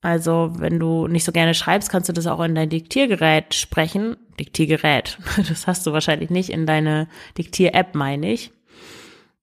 Also 0.00 0.54
wenn 0.56 0.80
du 0.80 1.06
nicht 1.06 1.24
so 1.24 1.30
gerne 1.30 1.54
schreibst, 1.54 1.90
kannst 1.90 2.08
du 2.08 2.12
das 2.12 2.26
auch 2.26 2.40
in 2.40 2.54
dein 2.54 2.70
Diktiergerät 2.70 3.54
sprechen. 3.54 4.16
Diktiergerät, 4.40 5.18
das 5.48 5.66
hast 5.66 5.86
du 5.86 5.92
wahrscheinlich 5.92 6.30
nicht 6.30 6.50
in 6.50 6.66
deine 6.66 7.08
Diktier-App, 7.38 7.94
meine 7.94 8.32
ich. 8.32 8.50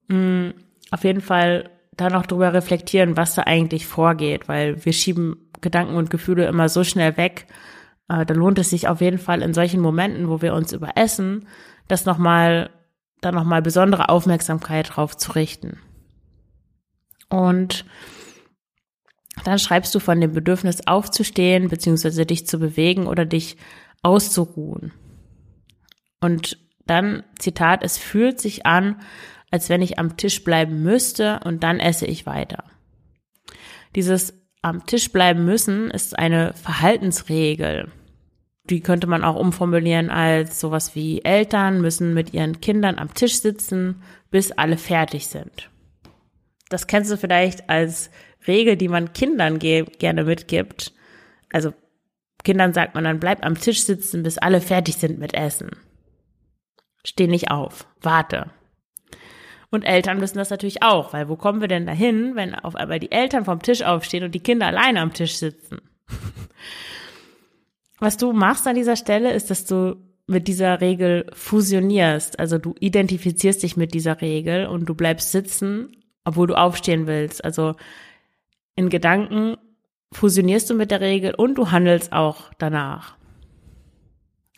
Hm, 0.09 0.53
auf 0.91 1.03
jeden 1.03 1.21
Fall 1.21 1.69
da 1.99 2.09
noch 2.09 2.25
drüber 2.25 2.53
reflektieren, 2.53 3.17
was 3.17 3.35
da 3.35 3.43
eigentlich 3.43 3.85
vorgeht, 3.85 4.47
weil 4.47 4.83
wir 4.85 4.93
schieben 4.93 5.49
Gedanken 5.61 5.95
und 5.95 6.09
Gefühle 6.09 6.47
immer 6.47 6.69
so 6.69 6.83
schnell 6.83 7.17
weg. 7.17 7.47
Äh, 8.07 8.25
da 8.25 8.33
lohnt 8.33 8.57
es 8.59 8.69
sich 8.69 8.87
auf 8.87 9.01
jeden 9.01 9.17
Fall 9.17 9.41
in 9.41 9.53
solchen 9.53 9.81
Momenten, 9.81 10.29
wo 10.29 10.41
wir 10.41 10.53
uns 10.53 10.71
überessen, 10.71 11.47
das 11.87 12.05
nochmal, 12.05 12.69
da 13.19 13.31
nochmal 13.31 13.61
besondere 13.61 14.09
Aufmerksamkeit 14.09 14.95
drauf 14.95 15.17
zu 15.17 15.33
richten. 15.33 15.79
Und 17.29 17.85
dann 19.43 19.59
schreibst 19.59 19.93
du 19.93 19.99
von 19.99 20.21
dem 20.21 20.33
Bedürfnis 20.33 20.87
aufzustehen, 20.87 21.67
beziehungsweise 21.67 22.25
dich 22.25 22.47
zu 22.47 22.59
bewegen 22.59 23.07
oder 23.07 23.25
dich 23.25 23.57
auszuruhen. 24.01 24.93
Und 26.21 26.57
dann, 26.85 27.23
Zitat, 27.37 27.83
es 27.83 27.97
fühlt 27.97 28.39
sich 28.39 28.65
an, 28.65 29.01
als 29.51 29.69
wenn 29.69 29.81
ich 29.81 29.99
am 29.99 30.17
Tisch 30.17 30.43
bleiben 30.43 30.83
müsste 30.83 31.39
und 31.43 31.63
dann 31.63 31.79
esse 31.79 32.05
ich 32.05 32.25
weiter. 32.25 32.63
Dieses 33.95 34.33
am 34.61 34.85
Tisch 34.85 35.11
bleiben 35.11 35.45
müssen 35.45 35.89
ist 35.89 36.17
eine 36.17 36.53
Verhaltensregel. 36.53 37.91
Die 38.65 38.81
könnte 38.81 39.07
man 39.07 39.23
auch 39.23 39.35
umformulieren 39.35 40.09
als 40.09 40.59
sowas 40.59 40.93
wie 40.95 41.23
Eltern 41.23 41.81
müssen 41.81 42.13
mit 42.13 42.33
ihren 42.33 42.61
Kindern 42.61 42.99
am 42.99 43.13
Tisch 43.13 43.41
sitzen, 43.41 44.03
bis 44.29 44.51
alle 44.51 44.77
fertig 44.77 45.27
sind. 45.27 45.69
Das 46.69 46.85
kennst 46.85 47.11
du 47.11 47.17
vielleicht 47.17 47.69
als 47.69 48.11
Regel, 48.47 48.77
die 48.77 48.87
man 48.87 49.13
Kindern 49.13 49.57
gerne 49.57 50.23
mitgibt. 50.23 50.93
Also 51.51 51.73
Kindern 52.43 52.73
sagt 52.73 52.95
man 52.95 53.05
dann, 53.05 53.19
bleib 53.19 53.43
am 53.43 53.55
Tisch 53.55 53.83
sitzen, 53.83 54.21
bis 54.23 54.37
alle 54.37 54.61
fertig 54.61 54.97
sind 54.97 55.19
mit 55.19 55.33
Essen. 55.33 55.71
Steh 57.03 57.27
nicht 57.27 57.49
auf, 57.49 57.87
warte. 58.01 58.51
Und 59.71 59.83
Eltern 59.83 60.19
müssen 60.19 60.37
das 60.37 60.49
natürlich 60.49 60.81
auch, 60.81 61.13
weil 61.13 61.29
wo 61.29 61.35
kommen 61.35 61.61
wir 61.61 61.67
denn 61.67 61.85
dahin, 61.85 62.35
wenn 62.35 62.55
auf 62.55 62.75
einmal 62.75 62.99
die 62.99 63.11
Eltern 63.11 63.45
vom 63.45 63.61
Tisch 63.61 63.83
aufstehen 63.83 64.23
und 64.23 64.33
die 64.33 64.39
Kinder 64.39 64.67
alleine 64.67 65.01
am 65.01 65.13
Tisch 65.13 65.35
sitzen? 65.37 65.79
Was 67.99 68.17
du 68.17 68.33
machst 68.33 68.65
an 68.65 68.75
dieser 68.75 68.95
Stelle, 68.95 69.31
ist, 69.33 69.51
dass 69.51 69.65
du 69.65 69.97
mit 70.25 70.47
dieser 70.47 70.79
Regel 70.79 71.25
fusionierst. 71.33 72.39
Also 72.39 72.57
du 72.57 72.75
identifizierst 72.79 73.61
dich 73.63 73.77
mit 73.77 73.93
dieser 73.93 74.21
Regel 74.21 74.67
und 74.67 74.85
du 74.85 74.95
bleibst 74.95 75.31
sitzen, 75.31 75.97
obwohl 76.23 76.47
du 76.47 76.55
aufstehen 76.55 77.07
willst. 77.07 77.43
Also 77.43 77.75
in 78.75 78.89
Gedanken 78.89 79.57
fusionierst 80.11 80.69
du 80.69 80.75
mit 80.75 80.91
der 80.91 81.01
Regel 81.01 81.33
und 81.35 81.55
du 81.55 81.71
handelst 81.71 82.13
auch 82.13 82.51
danach. 82.57 83.18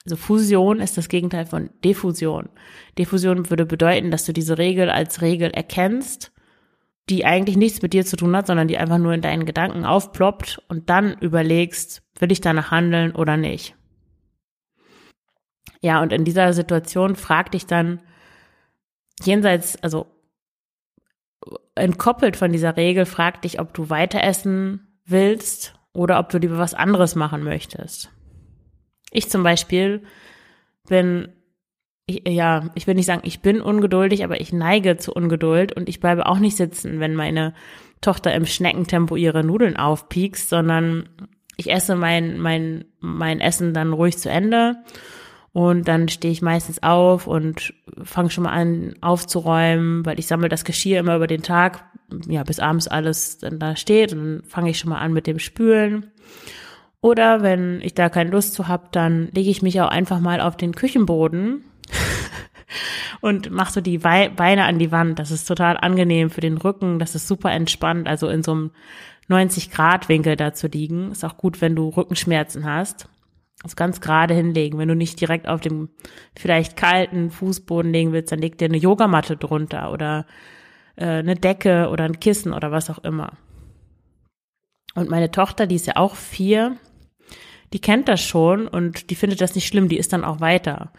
Also 0.06 0.16
Fusion 0.16 0.80
ist 0.80 0.98
das 0.98 1.10
Gegenteil 1.10 1.46
von 1.46 1.70
Diffusion. 1.84 2.50
Diffusion 2.98 3.50
würde 3.50 3.66
bedeuten, 3.66 4.10
dass 4.10 4.26
du 4.26 4.34
diese 4.34 4.58
Regel 4.58 4.90
als 4.90 5.22
Regel 5.22 5.52
erkennst, 5.52 6.32
die 7.10 7.26
eigentlich 7.26 7.58
nichts 7.58 7.82
mit 7.82 7.94
dir 7.94 8.06
zu 8.06 8.16
tun 8.16 8.36
hat, 8.36 8.48
sondern 8.48 8.68
die 8.68 8.78
einfach 8.78 8.98
nur 8.98 9.14
in 9.14 9.22
deinen 9.22 9.46
Gedanken 9.46 9.86
aufploppt 9.86 10.62
und 10.70 10.90
dann 10.90 11.18
überlegst, 11.20 12.02
will 12.20 12.32
ich 12.32 12.42
danach 12.42 12.72
handeln 12.72 13.12
oder 13.16 13.38
nicht. 13.38 13.76
Ja, 15.82 16.02
und 16.02 16.14
in 16.14 16.26
dieser 16.26 16.54
Situation 16.54 17.16
frag 17.16 17.52
dich 17.52 17.66
dann 17.66 18.02
jenseits, 19.24 19.82
also 19.84 20.08
entkoppelt 21.76 22.38
von 22.38 22.52
dieser 22.52 22.78
Regel, 22.78 23.06
frag 23.06 23.42
dich, 23.42 23.60
ob 23.60 23.74
du 23.74 23.90
weiter 23.90 24.24
essen 24.24 25.00
willst 25.06 25.76
oder 25.94 26.20
ob 26.20 26.30
du 26.30 26.38
lieber 26.38 26.58
was 26.58 26.74
anderes 26.74 27.16
machen 27.16 27.44
möchtest. 27.44 28.12
Ich 29.12 29.30
zum 29.30 29.44
Beispiel 29.44 30.02
bin, 30.90 31.30
ich, 32.08 32.28
ja, 32.28 32.72
ich 32.74 32.88
will 32.88 32.96
nicht 32.96 33.06
sagen, 33.06 33.22
ich 33.24 33.42
bin 33.42 33.62
ungeduldig, 33.62 34.24
aber 34.24 34.42
ich 34.42 34.52
neige 34.52 34.98
zu 34.98 35.14
Ungeduld 35.14 35.74
und 35.74 35.88
ich 35.88 36.00
bleibe 36.00 36.26
auch 36.26 36.40
nicht 36.40 36.58
sitzen, 36.58 37.00
wenn 37.00 37.14
meine 37.14 37.54
Tochter 38.00 38.34
im 38.34 38.46
Schneckentempo 38.46 39.16
ihre 39.16 39.44
Nudeln 39.44 39.78
aufpiekst, 39.78 40.50
sondern 40.50 41.08
ich 41.58 41.70
esse 41.70 41.96
mein, 41.96 42.40
mein, 42.40 42.86
mein 43.00 43.40
Essen 43.40 43.74
dann 43.74 43.94
ruhig 43.94 44.18
zu 44.18 44.30
Ende 44.30 44.78
und 45.54 45.88
dann 45.88 46.08
stehe 46.08 46.32
ich 46.32 46.42
meistens 46.42 46.82
auf 46.82 47.28
und 47.28 47.74
fange 48.04 48.30
schon 48.30 48.46
mal 48.46 48.54
an 48.54 48.96
aufzuräumen, 49.02 50.06
weil 50.06 50.18
ich 50.18 50.28
sammle 50.28 50.50
das 50.50 50.64
Geschirr 50.64 51.00
immer 51.00 51.18
über 51.18 51.28
den 51.28 51.44
Tag, 51.44 51.84
ja, 52.28 52.44
bis 52.44 52.60
abends 52.60 52.88
alles 52.88 53.38
dann 53.38 53.60
da 53.60 53.76
steht 53.76 54.14
und 54.14 54.20
dann 54.20 54.44
fange 54.46 54.70
ich 54.70 54.80
schon 54.80 54.90
mal 54.90 55.00
an 55.00 55.14
mit 55.14 55.28
dem 55.28 55.40
Spülen. 55.40 56.12
Oder 57.02 57.42
wenn 57.42 57.82
ich 57.82 57.96
da 57.96 58.10
keine 58.10 58.30
Lust 58.30 58.54
zu 58.54 58.68
habe, 58.68 58.88
dann 58.92 59.30
lege 59.34 59.50
ich 59.50 59.62
mich 59.62 59.82
auch 59.82 59.90
einfach 59.90 60.20
mal 60.20 60.40
auf 60.40 60.56
den 60.56 60.76
Küchenboden 60.76 61.64
und 63.22 63.50
mache 63.50 63.74
so 63.74 63.82
die 63.82 63.98
Beine 63.98 64.66
an 64.66 64.78
die 64.78 64.92
Wand. 64.92 65.18
Das 65.18 65.32
ist 65.32 65.46
total 65.46 65.78
angenehm 65.78 66.30
für 66.30 66.42
den 66.42 66.58
Rücken. 66.58 67.00
Das 67.00 67.16
ist 67.16 67.28
super 67.28 67.52
entspannt. 67.52 68.08
Also 68.08 68.30
in 68.30 68.44
so 68.44 68.52
einem 68.52 68.72
90 69.30 69.72
Grad 69.72 70.10
Winkel 70.10 70.36
da 70.36 70.54
zu 70.54 70.68
liegen. 70.68 71.12
Ist 71.12 71.26
auch 71.26 71.38
gut, 71.38 71.60
wenn 71.60 71.76
du 71.76 71.90
Rückenschmerzen 71.90 72.66
hast. 72.66 73.10
Also 73.64 73.76
ganz 73.76 74.00
gerade 74.00 74.36
hinlegen. 74.36 74.78
Wenn 74.78 74.88
du 74.88 74.96
nicht 74.96 75.20
direkt 75.20 75.48
auf 75.48 75.62
dem 75.62 75.90
vielleicht 76.38 76.78
kalten 76.78 77.32
Fußboden 77.32 77.92
legen 77.92 78.12
willst, 78.12 78.32
dann 78.32 78.40
leg 78.40 78.60
dir 78.60 78.66
eine 78.66 78.78
Yogamatte 78.78 79.38
drunter 79.38 79.92
oder 79.92 80.28
äh, 80.96 81.06
eine 81.06 81.36
Decke 81.36 81.90
oder 81.90 82.04
ein 82.04 82.20
Kissen 82.20 82.54
oder 82.54 82.72
was 82.72 82.92
auch 82.92 83.00
immer. 83.00 83.34
Und 84.94 85.10
meine 85.10 85.32
Tochter, 85.32 85.68
die 85.68 85.76
ist 85.76 85.88
ja 85.88 85.96
auch 85.96 86.16
vier, 86.16 86.78
die 87.74 87.80
kennt 87.80 88.08
das 88.08 88.22
schon 88.22 88.68
und 88.68 89.10
die 89.10 89.16
findet 89.16 89.42
das 89.42 89.56
nicht 89.56 89.68
schlimm, 89.68 89.88
die 89.88 89.98
ist 89.98 90.14
dann 90.14 90.24
auch 90.24 90.40
weiter. 90.42 90.92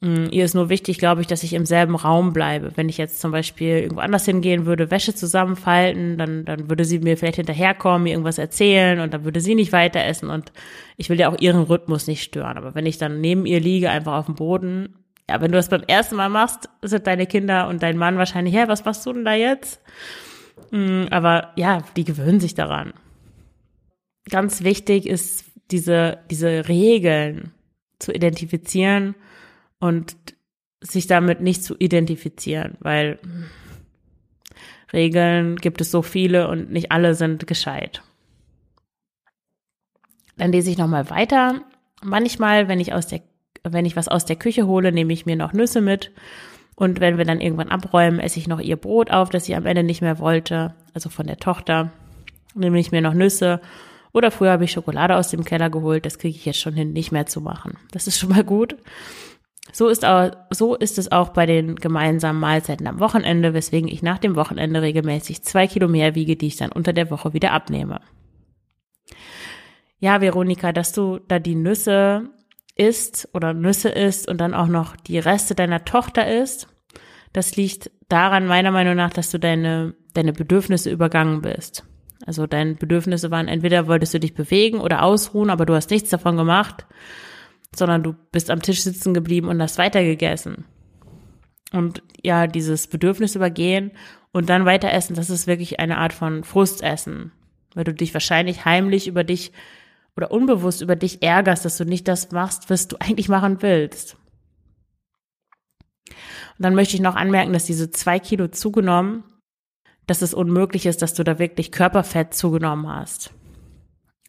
Mm, 0.00 0.26
ihr 0.30 0.44
ist 0.44 0.54
nur 0.54 0.68
wichtig, 0.68 0.98
glaube 0.98 1.22
ich, 1.22 1.26
dass 1.26 1.42
ich 1.42 1.54
im 1.54 1.64
selben 1.64 1.94
Raum 1.94 2.32
bleibe. 2.32 2.72
Wenn 2.76 2.88
ich 2.88 2.98
jetzt 2.98 3.20
zum 3.20 3.32
Beispiel 3.32 3.78
irgendwo 3.78 4.00
anders 4.00 4.26
hingehen 4.26 4.66
würde, 4.66 4.90
Wäsche 4.90 5.14
zusammenfalten, 5.14 6.18
dann, 6.18 6.44
dann 6.44 6.68
würde 6.68 6.84
sie 6.84 6.98
mir 6.98 7.16
vielleicht 7.16 7.36
hinterherkommen, 7.36 8.02
mir 8.04 8.10
irgendwas 8.10 8.38
erzählen 8.38 9.00
und 9.00 9.14
dann 9.14 9.24
würde 9.24 9.40
sie 9.40 9.54
nicht 9.54 9.72
weiter 9.72 10.04
essen 10.04 10.28
und 10.28 10.52
ich 10.96 11.08
will 11.08 11.18
ja 11.18 11.30
auch 11.30 11.40
ihren 11.40 11.62
Rhythmus 11.62 12.06
nicht 12.06 12.22
stören. 12.22 12.58
Aber 12.58 12.74
wenn 12.74 12.86
ich 12.86 12.98
dann 12.98 13.20
neben 13.20 13.46
ihr 13.46 13.60
liege, 13.60 13.90
einfach 13.90 14.14
auf 14.14 14.26
dem 14.26 14.34
Boden, 14.34 14.94
ja, 15.28 15.40
wenn 15.40 15.50
du 15.50 15.56
das 15.56 15.70
beim 15.70 15.82
ersten 15.82 16.16
Mal 16.16 16.28
machst, 16.28 16.68
sind 16.82 17.06
deine 17.06 17.26
Kinder 17.26 17.68
und 17.68 17.82
dein 17.82 17.96
Mann 17.96 18.18
wahrscheinlich, 18.18 18.54
hä, 18.54 18.64
was 18.66 18.84
machst 18.84 19.04
du 19.06 19.12
denn 19.12 19.24
da 19.24 19.34
jetzt? 19.34 19.80
Mm, 20.70 21.04
aber 21.10 21.52
ja, 21.56 21.82
die 21.96 22.04
gewöhnen 22.04 22.38
sich 22.38 22.54
daran. 22.54 22.92
Ganz 24.28 24.62
wichtig 24.62 25.06
ist 25.06 25.45
diese, 25.70 26.18
diese 26.30 26.68
Regeln 26.68 27.52
zu 27.98 28.12
identifizieren 28.12 29.14
und 29.80 30.16
sich 30.80 31.06
damit 31.06 31.40
nicht 31.40 31.64
zu 31.64 31.76
identifizieren, 31.76 32.76
weil 32.80 33.18
Regeln 34.92 35.56
gibt 35.56 35.80
es 35.80 35.90
so 35.90 36.02
viele 36.02 36.48
und 36.48 36.70
nicht 36.70 36.92
alle 36.92 37.14
sind 37.14 37.46
gescheit. 37.46 38.02
Dann 40.36 40.52
lese 40.52 40.70
ich 40.70 40.78
nochmal 40.78 41.10
weiter. 41.10 41.62
Manchmal, 42.02 42.68
wenn 42.68 42.78
ich 42.78 42.92
aus 42.92 43.06
der, 43.06 43.22
wenn 43.64 43.86
ich 43.86 43.96
was 43.96 44.08
aus 44.08 44.24
der 44.24 44.36
Küche 44.36 44.66
hole, 44.66 44.92
nehme 44.92 45.12
ich 45.12 45.26
mir 45.26 45.36
noch 45.36 45.52
Nüsse 45.52 45.80
mit. 45.80 46.12
Und 46.76 47.00
wenn 47.00 47.16
wir 47.16 47.24
dann 47.24 47.40
irgendwann 47.40 47.70
abräumen, 47.70 48.20
esse 48.20 48.38
ich 48.38 48.46
noch 48.46 48.60
ihr 48.60 48.76
Brot 48.76 49.10
auf, 49.10 49.30
das 49.30 49.46
sie 49.46 49.54
am 49.54 49.64
Ende 49.64 49.82
nicht 49.82 50.02
mehr 50.02 50.18
wollte, 50.18 50.74
also 50.92 51.08
von 51.08 51.26
der 51.26 51.38
Tochter. 51.38 51.90
Nehme 52.54 52.78
ich 52.78 52.92
mir 52.92 53.00
noch 53.00 53.14
Nüsse 53.14 53.60
oder 54.16 54.30
früher 54.30 54.52
habe 54.52 54.64
ich 54.64 54.72
Schokolade 54.72 55.14
aus 55.14 55.28
dem 55.28 55.44
Keller 55.44 55.68
geholt, 55.68 56.06
das 56.06 56.18
kriege 56.18 56.34
ich 56.34 56.46
jetzt 56.46 56.58
schon 56.58 56.72
hin, 56.72 56.94
nicht 56.94 57.12
mehr 57.12 57.26
zu 57.26 57.42
machen. 57.42 57.76
Das 57.92 58.06
ist 58.06 58.18
schon 58.18 58.30
mal 58.30 58.44
gut. 58.44 58.76
So 59.72 59.88
ist, 59.88 60.06
auch, 60.06 60.30
so 60.50 60.74
ist 60.74 60.96
es 60.96 61.12
auch 61.12 61.30
bei 61.30 61.44
den 61.44 61.76
gemeinsamen 61.76 62.40
Mahlzeiten 62.40 62.86
am 62.86 62.98
Wochenende, 62.98 63.52
weswegen 63.52 63.88
ich 63.88 64.02
nach 64.02 64.18
dem 64.18 64.34
Wochenende 64.34 64.80
regelmäßig 64.80 65.42
zwei 65.42 65.66
Kilo 65.66 65.86
mehr 65.86 66.14
wiege, 66.14 66.36
die 66.36 66.46
ich 66.46 66.56
dann 66.56 66.72
unter 66.72 66.94
der 66.94 67.10
Woche 67.10 67.34
wieder 67.34 67.52
abnehme. 67.52 68.00
Ja, 69.98 70.22
Veronika, 70.22 70.72
dass 70.72 70.92
du 70.92 71.18
da 71.18 71.38
die 71.38 71.54
Nüsse 71.54 72.30
isst 72.74 73.28
oder 73.34 73.52
Nüsse 73.52 73.90
isst 73.90 74.28
und 74.28 74.40
dann 74.40 74.54
auch 74.54 74.68
noch 74.68 74.96
die 74.96 75.18
Reste 75.18 75.54
deiner 75.54 75.84
Tochter 75.84 76.26
isst, 76.40 76.68
das 77.34 77.56
liegt 77.56 77.90
daran 78.08 78.46
meiner 78.46 78.70
Meinung 78.70 78.94
nach, 78.94 79.12
dass 79.12 79.30
du 79.30 79.38
deine, 79.38 79.94
deine 80.14 80.32
Bedürfnisse 80.32 80.90
übergangen 80.90 81.42
bist. 81.42 81.84
Also 82.26 82.46
deine 82.46 82.74
Bedürfnisse 82.74 83.30
waren 83.30 83.48
entweder 83.48 83.86
wolltest 83.86 84.12
du 84.14 84.20
dich 84.20 84.34
bewegen 84.34 84.80
oder 84.80 85.02
ausruhen, 85.02 85.48
aber 85.48 85.64
du 85.64 85.74
hast 85.74 85.90
nichts 85.90 86.10
davon 86.10 86.36
gemacht, 86.36 86.84
sondern 87.74 88.02
du 88.02 88.14
bist 88.32 88.50
am 88.50 88.60
Tisch 88.60 88.82
sitzen 88.82 89.14
geblieben 89.14 89.48
und 89.48 89.62
hast 89.62 89.78
weitergegessen. 89.78 90.64
und 91.72 92.02
ja, 92.22 92.46
dieses 92.46 92.86
Bedürfnis 92.86 93.34
übergehen 93.34 93.92
und 94.32 94.48
dann 94.48 94.64
weiter 94.64 94.92
essen, 94.92 95.14
das 95.14 95.30
ist 95.30 95.46
wirklich 95.46 95.78
eine 95.80 95.98
Art 95.98 96.12
von 96.12 96.44
Frustessen, 96.44 97.32
weil 97.74 97.84
du 97.84 97.94
dich 97.94 98.12
wahrscheinlich 98.14 98.64
heimlich 98.64 99.06
über 99.06 99.24
dich 99.24 99.52
oder 100.16 100.30
unbewusst 100.30 100.80
über 100.80 100.96
dich 100.96 101.22
ärgerst, 101.22 101.64
dass 101.64 101.76
du 101.76 101.84
nicht 101.84 102.08
das 102.08 102.30
machst, 102.32 102.70
was 102.70 102.88
du 102.88 102.96
eigentlich 103.00 103.28
machen 103.28 103.62
willst. 103.62 104.16
Und 106.58 106.62
dann 106.64 106.74
möchte 106.74 106.96
ich 106.96 107.02
noch 107.02 107.16
anmerken, 107.16 107.52
dass 107.52 107.66
diese 107.66 107.90
zwei 107.90 108.18
Kilo 108.18 108.48
zugenommen, 108.48 109.24
dass 110.06 110.22
es 110.22 110.34
unmöglich 110.34 110.86
ist, 110.86 111.02
dass 111.02 111.14
du 111.14 111.24
da 111.24 111.38
wirklich 111.38 111.72
Körperfett 111.72 112.34
zugenommen 112.34 112.88
hast. 112.88 113.32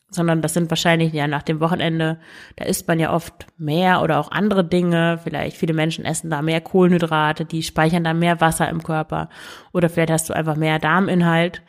Sondern 0.09 0.41
das 0.41 0.53
sind 0.53 0.69
wahrscheinlich 0.69 1.13
ja 1.13 1.27
nach 1.27 1.43
dem 1.43 1.59
Wochenende, 1.59 2.19
da 2.55 2.65
isst 2.65 2.87
man 2.87 2.99
ja 2.99 3.13
oft 3.13 3.45
mehr 3.57 4.01
oder 4.01 4.19
auch 4.19 4.31
andere 4.31 4.63
Dinge. 4.63 5.19
Vielleicht 5.21 5.57
viele 5.57 5.73
Menschen 5.73 6.05
essen 6.05 6.29
da 6.29 6.41
mehr 6.41 6.61
Kohlenhydrate, 6.61 7.45
die 7.45 7.61
speichern 7.61 8.05
da 8.05 8.13
mehr 8.13 8.39
Wasser 8.39 8.69
im 8.69 8.83
Körper. 8.83 9.29
Oder 9.73 9.89
vielleicht 9.89 10.11
hast 10.11 10.29
du 10.29 10.33
einfach 10.33 10.55
mehr 10.55 10.79
Darminhalt. 10.79 11.61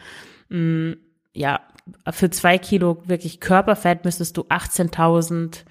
Mm, 0.48 0.92
ja, 1.32 1.60
für 2.10 2.30
zwei 2.30 2.58
Kilo 2.58 3.02
wirklich 3.06 3.40
Körperfett 3.40 4.04
müsstest 4.04 4.36
du 4.36 4.42
18.000 4.42 5.64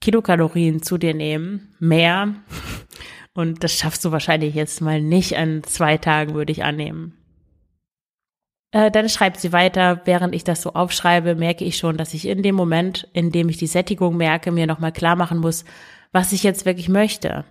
Kilokalorien 0.00 0.82
zu 0.82 0.98
dir 0.98 1.14
nehmen. 1.14 1.74
Mehr. 1.78 2.34
Und 3.34 3.64
das 3.64 3.72
schaffst 3.72 4.04
du 4.04 4.12
wahrscheinlich 4.12 4.54
jetzt 4.54 4.82
mal 4.82 5.00
nicht 5.00 5.38
an 5.38 5.62
zwei 5.62 5.96
Tagen, 5.96 6.34
würde 6.34 6.52
ich 6.52 6.64
annehmen. 6.64 7.21
Äh, 8.72 8.90
dann 8.90 9.08
schreibt 9.08 9.38
sie 9.38 9.52
weiter, 9.52 10.00
während 10.06 10.34
ich 10.34 10.44
das 10.44 10.62
so 10.62 10.72
aufschreibe, 10.72 11.34
merke 11.34 11.64
ich 11.64 11.76
schon, 11.76 11.96
dass 11.96 12.14
ich 12.14 12.26
in 12.26 12.42
dem 12.42 12.54
Moment, 12.54 13.08
in 13.12 13.30
dem 13.30 13.48
ich 13.48 13.58
die 13.58 13.66
Sättigung 13.66 14.16
merke, 14.16 14.50
mir 14.50 14.66
nochmal 14.66 14.92
klar 14.92 15.14
machen 15.14 15.38
muss, 15.38 15.64
was 16.10 16.32
ich 16.32 16.42
jetzt 16.42 16.64
wirklich 16.64 16.88
möchte. 16.88 17.44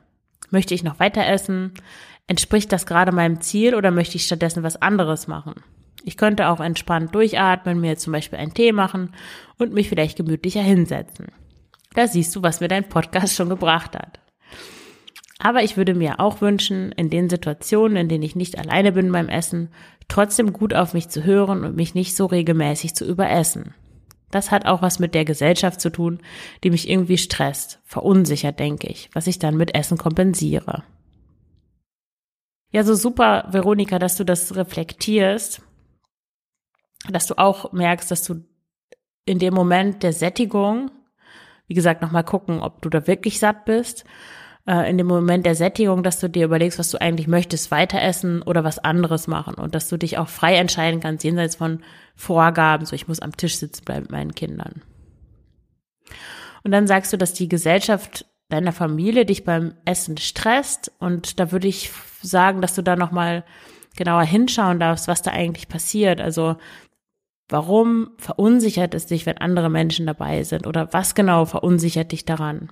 Möchte 0.50 0.74
ich 0.74 0.84
noch 0.84 1.00
weiter 1.00 1.26
essen? 1.26 1.74
Entspricht 2.28 2.72
das 2.72 2.86
gerade 2.86 3.12
meinem 3.12 3.40
Ziel 3.42 3.76
oder 3.76 3.92
möchte 3.92 4.18
ich 4.18 4.26
stattdessen 4.26 4.64
was 4.64 4.82
anderes 4.82 5.28
machen? 5.28 5.56
Ich 6.04 6.18
könnte 6.18 6.50
auch 6.50 6.60
entspannt 6.60 7.14
durchatmen, 7.14 7.80
mir 7.80 7.98
zum 7.98 8.14
Beispiel 8.14 8.40
einen 8.40 8.54
Tee 8.54 8.72
machen 8.72 9.14
und 9.58 9.74
mich 9.74 9.90
vielleicht 9.90 10.18
gemütlicher 10.18 10.62
hinsetzen. 10.62 11.28
Da 11.94 12.08
siehst 12.08 12.36
du, 12.36 12.42
was 12.42 12.60
mir 12.60 12.68
dein 12.68 12.90
Podcast 12.90 13.36
schon 13.36 13.50
gebracht 13.50 13.96
hat. 13.96 14.20
Aber 15.44 15.64
ich 15.64 15.76
würde 15.76 15.96
mir 15.96 16.20
auch 16.20 16.40
wünschen, 16.42 16.92
in 16.92 17.10
den 17.10 17.28
Situationen, 17.28 17.98
in 17.98 18.10
denen 18.10 18.24
ich 18.24 18.36
nicht 18.36 18.60
alleine 18.60 18.92
bin 18.92 19.12
beim 19.12 19.28
Essen, 19.28 19.70
trotzdem 20.08 20.54
gut 20.54 20.76
auf 20.76 20.94
mich 20.94 21.10
zu 21.10 21.24
hören 21.24 21.66
und 21.66 21.76
mich 21.76 21.96
nicht 21.96 22.16
so 22.16 22.28
regelmäßig 22.28 22.94
zu 22.94 23.06
überessen. 23.06 23.74
Das 24.30 24.52
hat 24.52 24.68
auch 24.68 24.84
was 24.84 25.00
mit 25.00 25.16
der 25.16 25.26
Gesellschaft 25.26 25.82
zu 25.82 25.90
tun, 25.90 26.20
die 26.64 26.70
mich 26.70 26.88
irgendwie 26.88 27.18
stresst, 27.18 27.80
verunsichert, 27.86 28.60
denke 28.60 28.88
ich, 28.88 29.10
was 29.14 29.26
ich 29.26 29.40
dann 29.40 29.58
mit 29.58 29.74
Essen 29.74 29.98
kompensiere. 29.98 30.84
Ja, 32.72 32.84
so 32.84 32.94
super, 32.94 33.48
Veronika, 33.50 33.98
dass 33.98 34.18
du 34.18 34.24
das 34.24 34.56
reflektierst, 34.56 35.64
dass 37.10 37.26
du 37.26 37.40
auch 37.40 37.72
merkst, 37.74 38.12
dass 38.12 38.24
du 38.24 38.44
in 39.26 39.40
dem 39.40 39.56
Moment 39.56 40.04
der 40.04 40.14
Sättigung, 40.14 40.92
wie 41.66 41.74
gesagt, 41.74 42.04
nochmal 42.04 42.24
gucken, 42.24 42.62
ob 42.62 42.84
du 42.84 42.90
da 42.90 43.08
wirklich 43.08 43.40
satt 43.40 43.66
bist 43.66 44.06
äh, 44.68 44.90
in 44.90 44.98
dem 44.98 45.08
Moment 45.08 45.46
der 45.46 45.56
Sättigung, 45.56 46.04
dass 46.04 46.20
du 46.20 46.30
dir 46.30 46.46
überlegst, 46.46 46.80
was 46.80 46.92
du 46.92 47.00
eigentlich 47.00 47.28
möchtest, 47.28 47.72
weiter 47.72 48.02
essen 48.02 48.42
oder 48.42 48.64
was 48.64 48.80
anderes 48.80 49.28
machen 49.28 49.56
und 49.56 49.76
dass 49.76 49.90
du 49.90 49.98
dich 49.98 50.18
auch 50.18 50.30
frei 50.30 50.56
entscheiden 50.56 51.00
kannst, 51.00 51.24
jenseits 51.24 51.56
von 51.56 51.84
Vorgaben, 52.16 52.86
so 52.86 52.96
ich 52.96 53.08
muss 53.08 53.20
am 53.20 53.36
Tisch 53.36 53.58
sitzen 53.58 53.86
bleiben 53.86 54.04
mit 54.04 54.12
meinen 54.12 54.36
Kindern. 54.36 54.82
Und 56.64 56.72
dann 56.72 56.88
sagst 56.88 57.12
du, 57.12 57.18
dass 57.18 57.34
die 57.34 57.50
Gesellschaft 57.50 58.26
deiner 58.50 58.74
Familie 58.74 59.26
dich 59.26 59.46
beim 59.46 59.74
Essen 59.86 60.18
stresst 60.18 60.92
und 61.00 61.40
da 61.40 61.52
würde 61.52 61.68
ich 61.68 61.92
sagen, 62.22 62.62
dass 62.62 62.76
du 62.76 62.84
da 62.84 62.96
nochmal 62.96 63.44
genauer 63.96 64.24
hinschauen 64.24 64.80
darfst, 64.80 65.08
was 65.08 65.22
da 65.22 65.32
eigentlich 65.32 65.68
passiert. 65.68 66.22
Also 66.22 66.58
warum 67.50 68.12
verunsichert 68.18 68.94
es 68.94 69.06
dich, 69.08 69.26
wenn 69.26 69.38
andere 69.38 69.70
Menschen 69.70 70.06
dabei 70.06 70.44
sind 70.44 70.68
oder 70.68 70.94
was 70.94 71.16
genau 71.16 71.46
verunsichert 71.46 72.12
dich 72.12 72.26
daran? 72.26 72.72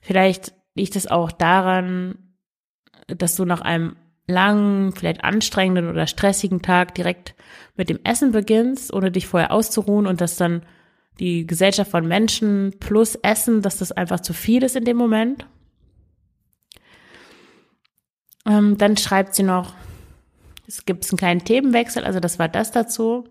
Vielleicht 0.00 0.52
liegt 0.76 0.94
es 0.94 1.06
auch 1.08 1.32
daran, 1.32 2.18
dass 3.08 3.34
du 3.34 3.44
nach 3.44 3.62
einem 3.62 3.96
langen, 4.28 4.92
vielleicht 4.92 5.24
anstrengenden 5.24 5.88
oder 5.88 6.06
stressigen 6.06 6.62
Tag 6.62 6.94
direkt 6.94 7.34
mit 7.76 7.88
dem 7.88 8.00
Essen 8.04 8.32
beginnst, 8.32 8.92
ohne 8.92 9.10
dich 9.10 9.26
vorher 9.26 9.52
auszuruhen 9.52 10.06
und 10.06 10.20
dass 10.20 10.36
dann 10.36 10.62
die 11.18 11.46
Gesellschaft 11.46 11.90
von 11.90 12.06
Menschen 12.06 12.74
plus 12.78 13.14
Essen, 13.16 13.62
dass 13.62 13.78
das 13.78 13.92
einfach 13.92 14.20
zu 14.20 14.32
viel 14.32 14.62
ist 14.62 14.76
in 14.76 14.84
dem 14.84 14.96
Moment. 14.96 15.46
Ähm, 18.46 18.76
dann 18.76 18.96
schreibt 18.96 19.34
sie 19.34 19.42
noch, 19.42 19.74
es 20.66 20.84
gibt 20.84 21.08
einen 21.08 21.18
kleinen 21.18 21.44
Themenwechsel, 21.44 22.04
also 22.04 22.20
das 22.20 22.38
war 22.38 22.48
das 22.48 22.70
dazu. 22.72 23.28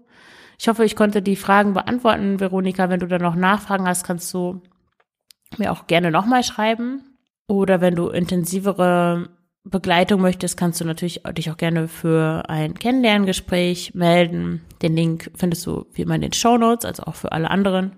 Ich 0.57 0.67
hoffe, 0.67 0.85
ich 0.85 0.95
konnte 0.95 1.21
die 1.21 1.35
Fragen 1.35 1.73
beantworten, 1.73 2.39
Veronika. 2.39 2.89
Wenn 2.89 3.01
du 3.01 3.07
da 3.07 3.19
noch 3.19 3.35
Nachfragen 3.35 3.87
hast, 3.87 4.05
kannst 4.05 4.33
du 4.33 4.61
mir 5.57 5.71
auch 5.71 5.85
gerne 5.87 6.11
nochmal 6.11 6.43
schreiben. 6.43 7.14
Oder 7.47 7.81
wenn 7.81 7.95
du 7.95 8.09
intensivere 8.09 9.29
Begleitung 9.63 10.21
möchtest, 10.21 10.57
kannst 10.57 10.79
du 10.79 10.85
natürlich 10.85 11.21
dich 11.33 11.49
auch 11.49 11.57
gerne 11.57 11.87
für 11.87 12.43
ein 12.49 12.75
Kennenlerngespräch 12.75 13.93
melden. 13.95 14.61
Den 14.81 14.95
Link 14.95 15.31
findest 15.35 15.65
du 15.65 15.85
wie 15.93 16.03
immer 16.03 16.15
in 16.15 16.21
den 16.21 16.33
Show 16.33 16.57
Notes, 16.57 16.85
also 16.85 17.03
auch 17.03 17.15
für 17.15 17.31
alle 17.31 17.49
anderen. 17.49 17.93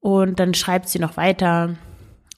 Und 0.00 0.38
dann 0.38 0.54
schreibt 0.54 0.88
sie 0.88 0.98
noch 0.98 1.16
weiter, 1.16 1.76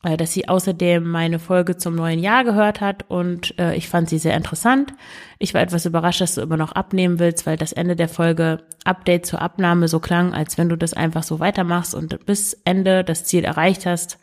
äh, 0.04 0.16
dass 0.16 0.32
sie 0.32 0.48
außerdem 0.48 1.04
meine 1.04 1.40
Folge 1.40 1.76
zum 1.76 1.96
neuen 1.96 2.20
Jahr 2.20 2.44
gehört 2.44 2.80
hat 2.80 3.04
und 3.08 3.58
äh, 3.58 3.74
ich 3.74 3.88
fand 3.88 4.08
sie 4.08 4.18
sehr 4.18 4.36
interessant. 4.36 4.94
Ich 5.40 5.54
war 5.54 5.60
etwas 5.60 5.84
überrascht, 5.86 6.20
dass 6.20 6.36
du 6.36 6.40
immer 6.40 6.56
noch 6.56 6.72
abnehmen 6.72 7.18
willst, 7.18 7.46
weil 7.46 7.56
das 7.56 7.72
Ende 7.72 7.96
der 7.96 8.08
Folge 8.08 8.62
Update 8.84 9.26
zur 9.26 9.42
Abnahme 9.42 9.88
so 9.88 9.98
klang, 9.98 10.34
als 10.34 10.56
wenn 10.56 10.68
du 10.68 10.76
das 10.76 10.94
einfach 10.94 11.24
so 11.24 11.40
weitermachst 11.40 11.96
und 11.96 12.24
bis 12.26 12.54
Ende 12.64 13.02
das 13.02 13.24
Ziel 13.24 13.44
erreicht 13.44 13.86
hast? 13.86 14.20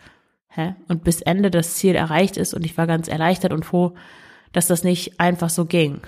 Und 0.87 1.03
bis 1.03 1.21
Ende 1.21 1.51
das 1.51 1.75
Ziel 1.75 1.95
erreicht 1.95 2.37
ist 2.37 2.53
und 2.53 2.65
ich 2.65 2.77
war 2.77 2.87
ganz 2.87 3.07
erleichtert 3.07 3.53
und 3.53 3.65
froh, 3.65 3.93
dass 4.53 4.67
das 4.67 4.83
nicht 4.83 5.19
einfach 5.19 5.49
so 5.49 5.65
ging. 5.65 5.99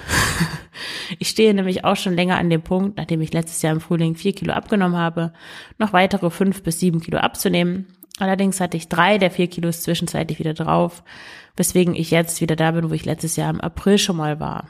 ich 1.19 1.27
stehe 1.27 1.53
nämlich 1.53 1.83
auch 1.83 1.97
schon 1.97 2.13
länger 2.13 2.37
an 2.37 2.49
dem 2.49 2.61
Punkt, 2.61 2.97
nachdem 2.97 3.21
ich 3.21 3.33
letztes 3.33 3.61
Jahr 3.61 3.73
im 3.73 3.81
Frühling 3.81 4.15
vier 4.15 4.33
Kilo 4.33 4.53
abgenommen 4.53 4.97
habe, 4.97 5.33
noch 5.77 5.91
weitere 5.91 6.29
fünf 6.29 6.63
bis 6.63 6.79
sieben 6.79 7.01
Kilo 7.01 7.17
abzunehmen. 7.17 7.87
Allerdings 8.19 8.61
hatte 8.61 8.77
ich 8.77 8.87
drei 8.87 9.17
der 9.17 9.31
vier 9.31 9.47
Kilos 9.47 9.81
zwischenzeitlich 9.81 10.39
wieder 10.39 10.53
drauf, 10.53 11.03
weswegen 11.57 11.93
ich 11.93 12.09
jetzt 12.09 12.39
wieder 12.39 12.55
da 12.55 12.71
bin, 12.71 12.89
wo 12.89 12.93
ich 12.93 13.05
letztes 13.05 13.35
Jahr 13.35 13.49
im 13.49 13.61
April 13.61 13.97
schon 13.97 14.17
mal 14.17 14.39
war. 14.39 14.69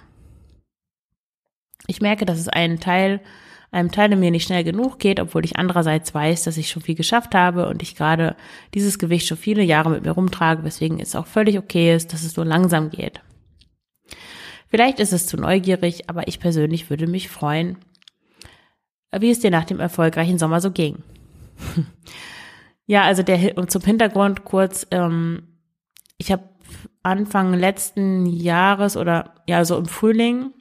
Ich 1.86 2.02
merke, 2.02 2.26
dass 2.26 2.40
es 2.40 2.50
einen 2.50 2.80
Teil 2.80 3.22
einem 3.72 3.92
Teil 3.92 4.12
in 4.14 4.20
mir 4.20 4.32
nicht 4.32 4.46
schnell 4.46 4.64
genug 4.64 5.00
geht, 5.00 5.20
obwohl 5.20 5.44
ich 5.44 5.58
andererseits 5.58 6.14
weiß, 6.14 6.44
dass 6.44 6.58
ich 6.58 6.70
schon 6.70 6.82
viel 6.82 6.96
geschafft 6.96 7.36
habe 7.36 7.68
und 7.68 7.82
ich 7.82 7.96
gerade 7.96 8.36
dieses 8.74 8.98
Gewicht 8.98 9.28
schon 9.28 9.38
viele 9.38 9.64
Jahre 9.64 9.90
mit 9.90 10.06
mir 10.06 10.12
rumtrage, 10.12 10.64
weswegen 10.64 11.00
es 11.00 11.16
auch 11.16 11.28
völlig 11.28 11.58
okay 11.58 11.94
ist, 11.94 12.14
dass 12.14 12.24
es 12.24 12.34
so 12.34 12.44
langsam 12.44 12.90
geht. 12.90 13.22
Vielleicht 14.70 15.00
ist 15.00 15.14
es 15.14 15.28
zu 15.28 15.38
neugierig, 15.38 16.10
aber 16.10 16.28
ich 16.28 16.40
persönlich 16.40 16.90
würde 16.90 17.08
mich 17.08 17.30
freuen, 17.30 17.78
wie 19.18 19.32
es 19.32 19.40
dir 19.40 19.52
nach 19.52 19.66
dem 19.66 19.80
erfolgreichen 19.80 20.38
Sommer 20.38 20.62
so 20.62 20.72
ging. 20.72 21.04
ja, 22.86 23.04
also 23.04 23.24
der 23.24 23.68
zum 23.68 23.82
Hintergrund 23.82 24.44
kurz, 24.44 24.86
ähm, 24.92 25.44
ich 26.18 26.32
habe 26.32 26.44
Anfang 27.04 27.54
letzten 27.54 28.26
Jahres 28.26 28.98
oder 28.98 29.36
ja 29.48 29.64
so 29.64 29.78
im 29.78 29.86
Frühling 29.86 30.52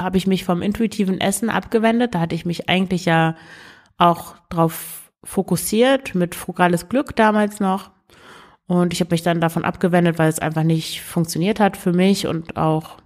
habe 0.00 0.16
ich 0.16 0.26
mich 0.26 0.44
vom 0.44 0.62
intuitiven 0.62 1.20
Essen 1.20 1.50
abgewendet. 1.50 2.14
Da 2.14 2.20
hatte 2.20 2.34
ich 2.34 2.44
mich 2.44 2.68
eigentlich 2.68 3.04
ja 3.04 3.36
auch 3.96 4.36
drauf 4.48 5.12
fokussiert 5.22 6.14
mit 6.14 6.34
frugales 6.34 6.88
Glück 6.88 7.16
damals 7.16 7.60
noch. 7.60 7.90
Und 8.66 8.92
ich 8.92 9.00
habe 9.00 9.12
mich 9.12 9.22
dann 9.22 9.40
davon 9.40 9.64
abgewendet, 9.64 10.18
weil 10.18 10.28
es 10.28 10.38
einfach 10.38 10.62
nicht 10.62 11.02
funktioniert 11.02 11.60
hat 11.60 11.76
für 11.76 11.92
mich 11.92 12.26
und 12.26 12.56
auch 12.56 12.98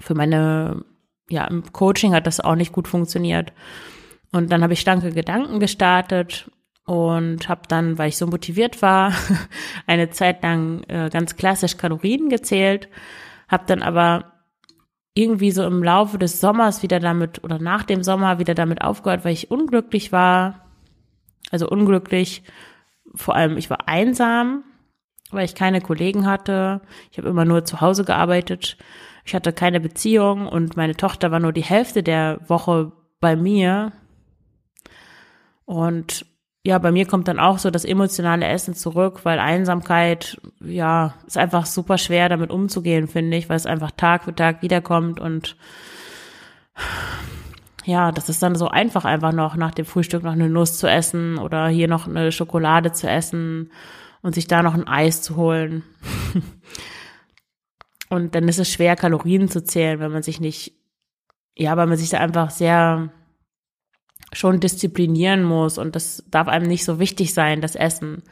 für 0.00 0.14
meine, 0.14 0.84
ja, 1.28 1.44
im 1.46 1.72
Coaching 1.72 2.14
hat 2.14 2.26
das 2.26 2.40
auch 2.40 2.54
nicht 2.54 2.72
gut 2.72 2.86
funktioniert. 2.86 3.52
Und 4.32 4.52
dann 4.52 4.62
habe 4.62 4.72
ich 4.72 4.80
schlanke 4.80 5.10
Gedanken 5.10 5.58
gestartet 5.58 6.50
und 6.86 7.48
habe 7.48 7.62
dann, 7.68 7.98
weil 7.98 8.08
ich 8.08 8.16
so 8.16 8.26
motiviert 8.26 8.82
war, 8.82 9.12
eine 9.86 10.10
Zeit 10.10 10.42
lang 10.42 10.84
äh, 10.84 11.10
ganz 11.10 11.36
klassisch 11.36 11.76
Kalorien 11.76 12.28
gezählt, 12.28 12.88
habe 13.48 13.64
dann 13.66 13.82
aber 13.82 14.39
irgendwie 15.14 15.50
so 15.50 15.64
im 15.64 15.82
Laufe 15.82 16.18
des 16.18 16.40
Sommers 16.40 16.82
wieder 16.82 17.00
damit 17.00 17.42
oder 17.42 17.58
nach 17.58 17.82
dem 17.82 18.02
Sommer 18.02 18.38
wieder 18.38 18.54
damit 18.54 18.82
aufgehört, 18.82 19.24
weil 19.24 19.32
ich 19.32 19.50
unglücklich 19.50 20.12
war. 20.12 20.66
Also 21.50 21.68
unglücklich, 21.68 22.44
vor 23.14 23.34
allem 23.34 23.56
ich 23.56 23.70
war 23.70 23.88
einsam, 23.88 24.62
weil 25.30 25.44
ich 25.44 25.54
keine 25.54 25.80
Kollegen 25.80 26.26
hatte. 26.26 26.80
Ich 27.10 27.18
habe 27.18 27.28
immer 27.28 27.44
nur 27.44 27.64
zu 27.64 27.80
Hause 27.80 28.04
gearbeitet. 28.04 28.76
Ich 29.24 29.34
hatte 29.34 29.52
keine 29.52 29.80
Beziehung 29.80 30.46
und 30.46 30.76
meine 30.76 30.96
Tochter 30.96 31.30
war 31.30 31.40
nur 31.40 31.52
die 31.52 31.62
Hälfte 31.62 32.02
der 32.02 32.40
Woche 32.48 32.92
bei 33.20 33.36
mir. 33.36 33.92
Und 35.64 36.26
ja, 36.62 36.78
bei 36.78 36.92
mir 36.92 37.06
kommt 37.06 37.26
dann 37.26 37.38
auch 37.38 37.58
so 37.58 37.70
das 37.70 37.84
emotionale 37.84 38.46
Essen 38.46 38.74
zurück, 38.74 39.20
weil 39.24 39.38
Einsamkeit, 39.38 40.40
ja, 40.60 41.14
ist 41.26 41.38
einfach 41.38 41.64
super 41.64 41.96
schwer 41.96 42.28
damit 42.28 42.50
umzugehen, 42.50 43.08
finde 43.08 43.36
ich, 43.36 43.48
weil 43.48 43.56
es 43.56 43.66
einfach 43.66 43.90
Tag 43.92 44.24
für 44.24 44.34
Tag 44.34 44.60
wiederkommt 44.60 45.20
und 45.20 45.56
ja, 47.86 48.12
das 48.12 48.28
ist 48.28 48.42
dann 48.42 48.54
so 48.54 48.68
einfach 48.68 49.06
einfach 49.06 49.32
noch 49.32 49.56
nach 49.56 49.72
dem 49.72 49.86
Frühstück 49.86 50.22
noch 50.22 50.32
eine 50.32 50.50
Nuss 50.50 50.78
zu 50.78 50.86
essen 50.86 51.38
oder 51.38 51.68
hier 51.68 51.88
noch 51.88 52.06
eine 52.06 52.30
Schokolade 52.30 52.92
zu 52.92 53.08
essen 53.08 53.72
und 54.20 54.34
sich 54.34 54.46
da 54.46 54.62
noch 54.62 54.74
ein 54.74 54.86
Eis 54.86 55.22
zu 55.22 55.36
holen. 55.36 55.82
und 58.10 58.34
dann 58.34 58.48
ist 58.48 58.58
es 58.58 58.70
schwer, 58.70 58.96
Kalorien 58.96 59.48
zu 59.48 59.64
zählen, 59.64 59.98
wenn 59.98 60.12
man 60.12 60.22
sich 60.22 60.40
nicht, 60.40 60.74
ja, 61.56 61.74
weil 61.78 61.86
man 61.86 61.96
sich 61.96 62.10
da 62.10 62.18
einfach 62.18 62.50
sehr 62.50 63.10
schon 64.32 64.60
disziplinieren 64.60 65.42
muss 65.42 65.78
und 65.78 65.96
das 65.96 66.24
darf 66.30 66.48
einem 66.48 66.66
nicht 66.66 66.84
so 66.84 66.98
wichtig 66.98 67.34
sein, 67.34 67.60
das 67.60 67.74
Essen. 67.74 68.22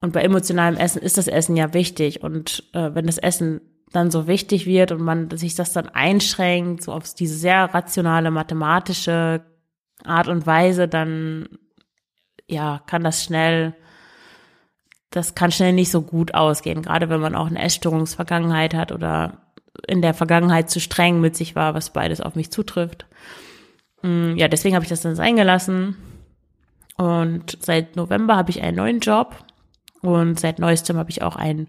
Und 0.00 0.12
bei 0.12 0.22
emotionalem 0.22 0.76
Essen 0.76 1.02
ist 1.02 1.18
das 1.18 1.26
Essen 1.26 1.56
ja 1.56 1.74
wichtig 1.74 2.22
und 2.22 2.64
äh, 2.72 2.94
wenn 2.94 3.06
das 3.06 3.18
Essen 3.18 3.60
dann 3.92 4.10
so 4.10 4.26
wichtig 4.26 4.66
wird 4.66 4.92
und 4.92 5.00
man 5.00 5.30
sich 5.36 5.54
das 5.54 5.72
dann 5.72 5.88
einschränkt, 5.88 6.84
so 6.84 6.92
auf 6.92 7.14
diese 7.14 7.36
sehr 7.36 7.72
rationale, 7.72 8.30
mathematische 8.30 9.42
Art 10.04 10.28
und 10.28 10.46
Weise, 10.46 10.88
dann 10.88 11.48
ja, 12.46 12.82
kann 12.86 13.02
das 13.02 13.24
schnell, 13.24 13.74
das 15.10 15.34
kann 15.34 15.50
schnell 15.50 15.72
nicht 15.72 15.90
so 15.90 16.02
gut 16.02 16.34
ausgehen, 16.34 16.82
gerade 16.82 17.08
wenn 17.08 17.20
man 17.20 17.34
auch 17.34 17.46
eine 17.46 17.62
Essstörungsvergangenheit 17.62 18.74
hat 18.74 18.92
oder 18.92 19.38
in 19.86 20.02
der 20.02 20.14
Vergangenheit 20.14 20.70
zu 20.70 20.80
streng 20.80 21.20
mit 21.20 21.36
sich 21.36 21.54
war, 21.54 21.74
was 21.74 21.92
beides 21.92 22.20
auf 22.20 22.34
mich 22.34 22.50
zutrifft. 22.50 23.06
Mm, 24.02 24.36
ja, 24.36 24.48
deswegen 24.48 24.74
habe 24.74 24.84
ich 24.84 24.88
das 24.90 25.02
dann 25.02 25.16
sein 25.16 25.36
gelassen. 25.36 25.96
Und 26.96 27.58
seit 27.60 27.96
November 27.96 28.36
habe 28.36 28.50
ich 28.50 28.62
einen 28.62 28.76
neuen 28.76 29.00
Job. 29.00 29.36
Und 30.00 30.38
seit 30.38 30.58
neuestem 30.58 30.96
habe 30.96 31.10
ich 31.10 31.22
auch 31.22 31.36
einen 31.36 31.68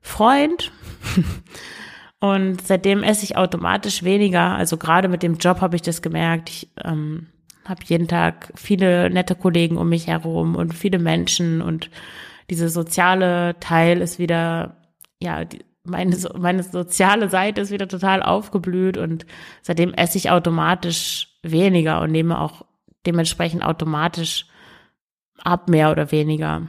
Freund. 0.00 0.72
und 2.20 2.60
seitdem 2.66 3.02
esse 3.02 3.24
ich 3.24 3.36
automatisch 3.36 4.02
weniger. 4.02 4.54
Also 4.54 4.76
gerade 4.76 5.08
mit 5.08 5.22
dem 5.22 5.36
Job 5.36 5.60
habe 5.60 5.76
ich 5.76 5.82
das 5.82 6.02
gemerkt. 6.02 6.50
Ich 6.50 6.68
ähm, 6.84 7.26
habe 7.66 7.80
jeden 7.84 8.08
Tag 8.08 8.52
viele 8.54 9.10
nette 9.10 9.34
Kollegen 9.34 9.76
um 9.76 9.88
mich 9.88 10.06
herum 10.06 10.56
und 10.56 10.74
viele 10.74 10.98
Menschen 10.98 11.62
und 11.62 11.90
diese 12.50 12.68
soziale 12.68 13.58
Teil 13.60 14.00
ist 14.00 14.18
wieder, 14.18 14.76
ja, 15.20 15.44
die, 15.44 15.64
meine, 15.84 16.16
meine 16.36 16.62
soziale 16.62 17.28
Seite 17.28 17.60
ist 17.60 17.70
wieder 17.70 17.88
total 17.88 18.22
aufgeblüht 18.22 18.98
und 18.98 19.24
seitdem 19.62 19.94
esse 19.94 20.18
ich 20.18 20.30
automatisch 20.30 21.28
weniger 21.42 22.00
und 22.00 22.10
nehme 22.12 22.40
auch 22.40 22.64
dementsprechend 23.06 23.64
automatisch 23.64 24.46
ab, 25.38 25.68
mehr 25.68 25.90
oder 25.90 26.12
weniger. 26.12 26.68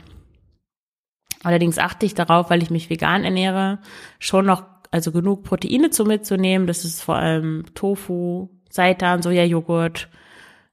Allerdings 1.44 1.78
achte 1.78 2.06
ich 2.06 2.14
darauf, 2.14 2.50
weil 2.50 2.62
ich 2.62 2.70
mich 2.70 2.90
vegan 2.90 3.24
ernähre, 3.24 3.80
schon 4.20 4.46
noch 4.46 4.66
also 4.92 5.12
genug 5.12 5.44
Proteine 5.44 5.90
zu 5.90 6.06
mitzunehmen. 6.06 6.68
Das 6.68 6.86
ist 6.86 7.02
vor 7.02 7.16
allem 7.16 7.66
Tofu, 7.74 8.50
Seitan, 8.70 9.22
Sojajoghurt, 9.22 10.10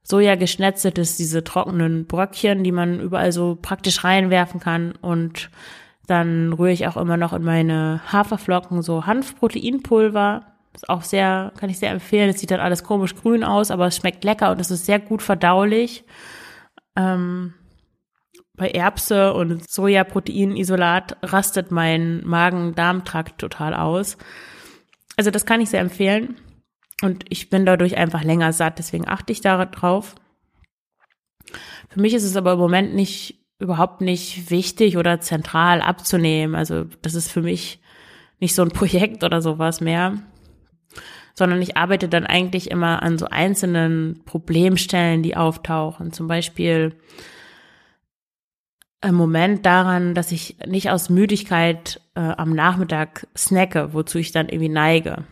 Soja 0.03 0.35
geschnetzeltes, 0.35 1.17
diese 1.17 1.45
trockenen 1.45 2.07
Bröckchen, 2.07 2.65
die 2.65 2.73
man 2.73 3.01
überall 3.01 3.33
so 3.33 3.59
praktisch 3.61 4.05
reinwerfen 4.05 4.61
kann. 4.61 4.93
Und 4.93 5.51
dann 6.07 6.53
rühre 6.53 6.73
ich 6.73 6.87
auch 6.87 6.97
immer 6.97 7.17
noch 7.17 7.33
in 7.33 7.45
meine 7.45 8.01
Haferflocken 8.13 8.83
so 8.83 9.07
Hanfproteinpulver 9.07 10.58
ist 10.75 10.89
auch 10.89 11.03
sehr, 11.03 11.53
kann 11.57 11.71
ich 11.71 11.79
sehr 11.79 11.91
empfehlen. 11.91 12.31
Es 12.31 12.41
sieht 12.41 12.51
dann 12.51 12.61
alles 12.61 12.85
komisch 12.85 13.15
grün 13.17 13.45
aus, 13.45 13.71
aber 13.71 13.87
es 13.87 13.97
schmeckt 13.97 14.25
lecker 14.25 14.51
und 14.51 14.61
es 14.61 14.71
ist 14.71 14.87
sehr 14.87 14.99
gut 14.99 15.23
verdaulich. 15.23 16.05
Ähm, 16.97 17.55
bei 18.55 18.71
Erbse 18.71 19.35
und 19.35 19.71
Sojaproteinisolat 19.71 21.17
rastet 21.23 21.71
mein 21.71 22.27
Magen-Darm-Trakt 22.27 23.39
total 23.39 23.75
aus. 23.75 24.19
Also 25.17 25.31
das 25.31 25.47
kann 25.47 25.61
ich 25.61 25.71
sehr 25.71 25.81
empfehlen. 25.81 26.37
Und 27.03 27.25
ich 27.29 27.49
bin 27.51 27.65
dadurch 27.65 27.97
einfach 27.97 28.25
länger 28.25 28.53
satt, 28.53 28.79
deswegen 28.79 29.07
achte 29.07 29.33
ich 29.33 29.41
darauf. 29.41 30.17
Für 31.89 32.01
mich 32.01 32.15
ist 32.15 32.25
es 32.25 32.37
aber 32.37 32.55
im 32.55 32.59
Moment 32.59 32.95
nicht, 32.95 33.39
überhaupt 33.61 34.01
nicht 34.01 34.51
wichtig 34.51 34.97
oder 34.97 35.21
zentral 35.21 35.81
abzunehmen. 35.81 36.55
Also 36.57 36.85
das 37.03 37.15
ist 37.15 37.31
für 37.31 37.43
mich 37.43 37.81
nicht 38.41 38.55
so 38.55 38.63
ein 38.63 38.69
Projekt 38.73 39.23
oder 39.23 39.41
sowas 39.41 39.81
mehr 39.81 40.19
sondern 41.39 41.63
ich 41.63 41.77
arbeite 41.77 42.09
dann 42.09 42.27
eigentlich 42.27 42.71
immer 42.71 43.03
an 43.03 43.17
so 43.17 43.27
einzelnen 43.27 44.23
Problemstellen, 44.25 45.23
die 45.23 45.37
auftauchen. 45.37 46.13
Zum 46.13 46.27
Beispiel 46.27 46.97
im 49.01 49.15
Moment 49.15 49.65
daran, 49.65 50.15
dass 50.15 50.33
ich 50.33 50.57
nicht 50.67 50.91
aus 50.91 51.09
Müdigkeit 51.09 52.01
äh, 52.17 52.21
am 52.21 52.53
Nachmittag 52.53 53.29
snacke, 53.37 53.95
wozu 53.95 54.19
ich 54.19 54.33
dann 54.33 54.49
irgendwie 54.49 54.69
neige. 54.69 55.25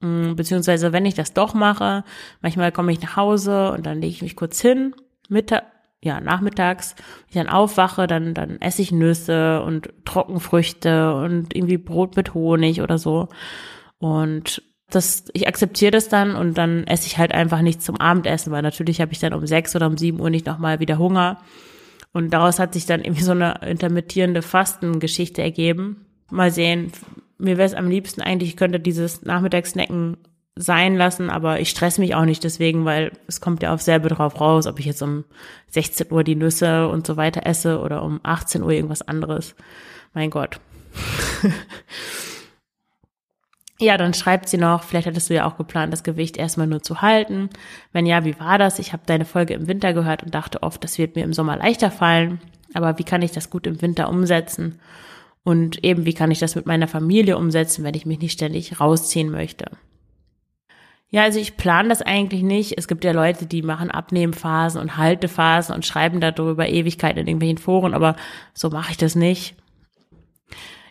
Mm, 0.00 0.34
beziehungsweise 0.34 0.92
wenn 0.92 1.06
ich 1.06 1.14
das 1.14 1.32
doch 1.32 1.54
mache, 1.54 2.02
manchmal 2.40 2.72
komme 2.72 2.90
ich 2.90 3.00
nach 3.00 3.16
Hause 3.16 3.70
und 3.70 3.86
dann 3.86 4.00
lege 4.00 4.14
ich 4.14 4.22
mich 4.22 4.34
kurz 4.34 4.60
hin, 4.60 4.96
Mittag, 5.28 5.62
ja, 6.02 6.20
nachmittags, 6.20 6.96
wenn 6.96 7.28
ich 7.28 7.34
dann 7.34 7.54
aufwache, 7.54 8.08
dann, 8.08 8.34
dann 8.34 8.60
esse 8.60 8.82
ich 8.82 8.90
Nüsse 8.90 9.62
und 9.62 9.90
Trockenfrüchte 10.04 11.14
und 11.14 11.54
irgendwie 11.54 11.78
Brot 11.78 12.16
mit 12.16 12.34
Honig 12.34 12.82
oder 12.82 12.98
so. 12.98 13.28
Und 14.00 14.64
das, 14.94 15.24
ich 15.32 15.48
akzeptiere 15.48 15.90
das 15.90 16.08
dann 16.08 16.36
und 16.36 16.58
dann 16.58 16.84
esse 16.86 17.06
ich 17.06 17.18
halt 17.18 17.32
einfach 17.32 17.62
nichts 17.62 17.84
zum 17.84 17.96
Abendessen, 17.96 18.52
weil 18.52 18.62
natürlich 18.62 19.00
habe 19.00 19.12
ich 19.12 19.18
dann 19.18 19.34
um 19.34 19.46
sechs 19.46 19.74
oder 19.74 19.86
um 19.86 19.96
sieben 19.96 20.20
Uhr 20.20 20.30
nicht 20.30 20.46
nochmal 20.46 20.80
wieder 20.80 20.98
Hunger. 20.98 21.38
Und 22.12 22.30
daraus 22.32 22.58
hat 22.58 22.74
sich 22.74 22.86
dann 22.86 23.02
irgendwie 23.02 23.22
so 23.22 23.32
eine 23.32 23.60
intermittierende 23.66 24.42
Fastengeschichte 24.42 25.42
ergeben. 25.42 26.04
Mal 26.30 26.50
sehen, 26.50 26.92
mir 27.38 27.56
wäre 27.56 27.66
es 27.66 27.74
am 27.74 27.88
liebsten 27.88 28.20
eigentlich, 28.20 28.50
ich 28.50 28.56
könnte 28.56 28.78
dieses 28.78 29.22
Nachmittagssnacken 29.22 30.18
sein 30.54 30.96
lassen, 30.96 31.30
aber 31.30 31.60
ich 31.60 31.70
stress 31.70 31.96
mich 31.98 32.14
auch 32.14 32.26
nicht 32.26 32.44
deswegen, 32.44 32.84
weil 32.84 33.12
es 33.26 33.40
kommt 33.40 33.62
ja 33.62 33.72
auf 33.72 33.80
selber 33.80 34.10
drauf 34.10 34.38
raus, 34.40 34.66
ob 34.66 34.78
ich 34.78 34.84
jetzt 34.84 35.02
um 35.02 35.24
16 35.70 36.12
Uhr 36.12 36.24
die 36.24 36.36
Nüsse 36.36 36.88
und 36.88 37.06
so 37.06 37.16
weiter 37.16 37.46
esse 37.46 37.80
oder 37.80 38.02
um 38.02 38.20
18 38.22 38.62
Uhr 38.62 38.70
irgendwas 38.70 39.02
anderes. 39.02 39.54
Mein 40.12 40.28
Gott. 40.28 40.60
Ja, 43.82 43.96
dann 43.96 44.14
schreibt 44.14 44.48
sie 44.48 44.58
noch, 44.58 44.84
vielleicht 44.84 45.08
hattest 45.08 45.28
du 45.28 45.34
ja 45.34 45.44
auch 45.44 45.56
geplant, 45.56 45.92
das 45.92 46.04
Gewicht 46.04 46.36
erstmal 46.36 46.68
nur 46.68 46.84
zu 46.84 47.02
halten. 47.02 47.50
Wenn 47.90 48.06
ja, 48.06 48.24
wie 48.24 48.38
war 48.38 48.56
das? 48.56 48.78
Ich 48.78 48.92
habe 48.92 49.02
deine 49.06 49.24
Folge 49.24 49.54
im 49.54 49.66
Winter 49.66 49.92
gehört 49.92 50.22
und 50.22 50.32
dachte 50.32 50.62
oft, 50.62 50.84
das 50.84 50.98
wird 50.98 51.16
mir 51.16 51.24
im 51.24 51.32
Sommer 51.32 51.56
leichter 51.56 51.90
fallen. 51.90 52.40
Aber 52.74 53.00
wie 53.00 53.02
kann 53.02 53.22
ich 53.22 53.32
das 53.32 53.50
gut 53.50 53.66
im 53.66 53.82
Winter 53.82 54.08
umsetzen? 54.08 54.78
Und 55.42 55.82
eben, 55.82 56.06
wie 56.06 56.14
kann 56.14 56.30
ich 56.30 56.38
das 56.38 56.54
mit 56.54 56.64
meiner 56.64 56.86
Familie 56.86 57.36
umsetzen, 57.36 57.82
wenn 57.82 57.94
ich 57.94 58.06
mich 58.06 58.20
nicht 58.20 58.34
ständig 58.34 58.78
rausziehen 58.78 59.32
möchte? 59.32 59.72
Ja, 61.08 61.24
also 61.24 61.40
ich 61.40 61.56
plane 61.56 61.88
das 61.88 62.02
eigentlich 62.02 62.44
nicht. 62.44 62.78
Es 62.78 62.86
gibt 62.86 63.02
ja 63.02 63.10
Leute, 63.10 63.46
die 63.46 63.62
machen 63.62 63.90
Abnehmphasen 63.90 64.80
und 64.80 64.96
Haltephasen 64.96 65.74
und 65.74 65.84
schreiben 65.84 66.20
darüber 66.20 66.68
Ewigkeiten 66.68 67.18
in 67.18 67.26
irgendwelchen 67.26 67.58
Foren, 67.58 67.94
aber 67.94 68.14
so 68.54 68.70
mache 68.70 68.92
ich 68.92 68.96
das 68.96 69.16
nicht. 69.16 69.56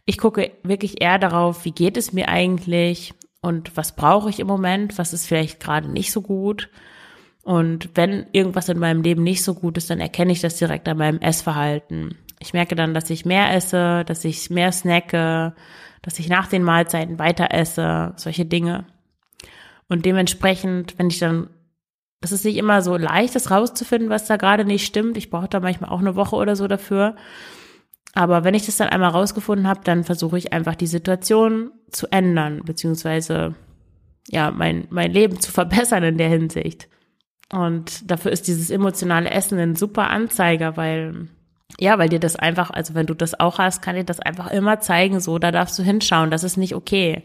Ich 0.05 0.17
gucke 0.17 0.51
wirklich 0.63 1.01
eher 1.01 1.19
darauf, 1.19 1.65
wie 1.65 1.71
geht 1.71 1.97
es 1.97 2.13
mir 2.13 2.29
eigentlich 2.29 3.13
und 3.41 3.75
was 3.75 3.95
brauche 3.95 4.29
ich 4.29 4.39
im 4.39 4.47
Moment, 4.47 4.97
was 4.97 5.13
ist 5.13 5.27
vielleicht 5.27 5.59
gerade 5.59 5.89
nicht 5.89 6.11
so 6.11 6.21
gut. 6.21 6.69
Und 7.43 7.89
wenn 7.95 8.27
irgendwas 8.31 8.69
in 8.69 8.77
meinem 8.77 9.01
Leben 9.01 9.23
nicht 9.23 9.43
so 9.43 9.55
gut 9.55 9.77
ist, 9.77 9.89
dann 9.89 9.99
erkenne 9.99 10.31
ich 10.31 10.41
das 10.41 10.57
direkt 10.57 10.87
an 10.87 10.97
meinem 10.97 11.19
Essverhalten. 11.19 12.17
Ich 12.39 12.53
merke 12.53 12.75
dann, 12.75 12.93
dass 12.93 13.09
ich 13.09 13.25
mehr 13.25 13.53
esse, 13.53 14.03
dass 14.05 14.25
ich 14.25 14.49
mehr 14.49 14.71
snacke, 14.71 15.53
dass 16.01 16.19
ich 16.19 16.29
nach 16.29 16.47
den 16.47 16.63
Mahlzeiten 16.63 17.19
weiter 17.19 17.51
esse, 17.51 18.13
solche 18.15 18.45
Dinge. 18.45 18.85
Und 19.87 20.05
dementsprechend, 20.05 20.97
wenn 20.97 21.09
ich 21.09 21.19
dann, 21.19 21.49
das 22.21 22.31
ist 22.31 22.45
nicht 22.45 22.57
immer 22.57 22.81
so 22.81 22.95
leicht, 22.97 23.35
das 23.35 23.51
rauszufinden, 23.51 24.09
was 24.09 24.25
da 24.25 24.37
gerade 24.37 24.65
nicht 24.65 24.85
stimmt. 24.85 25.17
Ich 25.17 25.29
brauche 25.29 25.47
da 25.49 25.59
manchmal 25.59 25.89
auch 25.89 25.99
eine 25.99 26.15
Woche 26.15 26.35
oder 26.35 26.55
so 26.55 26.67
dafür. 26.67 27.15
Aber 28.13 28.43
wenn 28.43 28.53
ich 28.53 28.65
das 28.65 28.77
dann 28.77 28.89
einmal 28.89 29.11
rausgefunden 29.11 29.67
habe, 29.67 29.81
dann 29.83 30.03
versuche 30.03 30.37
ich 30.37 30.51
einfach 30.53 30.75
die 30.75 30.87
Situation 30.87 31.71
zu 31.89 32.07
ändern, 32.11 32.61
beziehungsweise 32.65 33.55
ja, 34.27 34.51
mein, 34.51 34.87
mein 34.89 35.11
Leben 35.11 35.39
zu 35.39 35.51
verbessern 35.51 36.03
in 36.03 36.17
der 36.17 36.29
Hinsicht. 36.29 36.87
Und 37.51 38.09
dafür 38.09 38.31
ist 38.31 38.47
dieses 38.47 38.69
emotionale 38.69 39.29
Essen 39.29 39.59
ein 39.59 39.75
super 39.75 40.09
Anzeiger, 40.09 40.77
weil, 40.77 41.27
ja, 41.79 41.97
weil 41.99 42.09
dir 42.09 42.19
das 42.19 42.35
einfach, 42.35 42.69
also 42.71 42.95
wenn 42.95 43.07
du 43.07 43.13
das 43.13 43.39
auch 43.39 43.59
hast, 43.59 43.81
kann 43.81 43.95
dir 43.95 44.05
das 44.05 44.19
einfach 44.19 44.51
immer 44.51 44.79
zeigen, 44.79 45.19
so, 45.19 45.37
da 45.37 45.51
darfst 45.51 45.77
du 45.77 45.83
hinschauen, 45.83 46.31
das 46.31 46.43
ist 46.43 46.57
nicht 46.57 46.75
okay. 46.75 47.23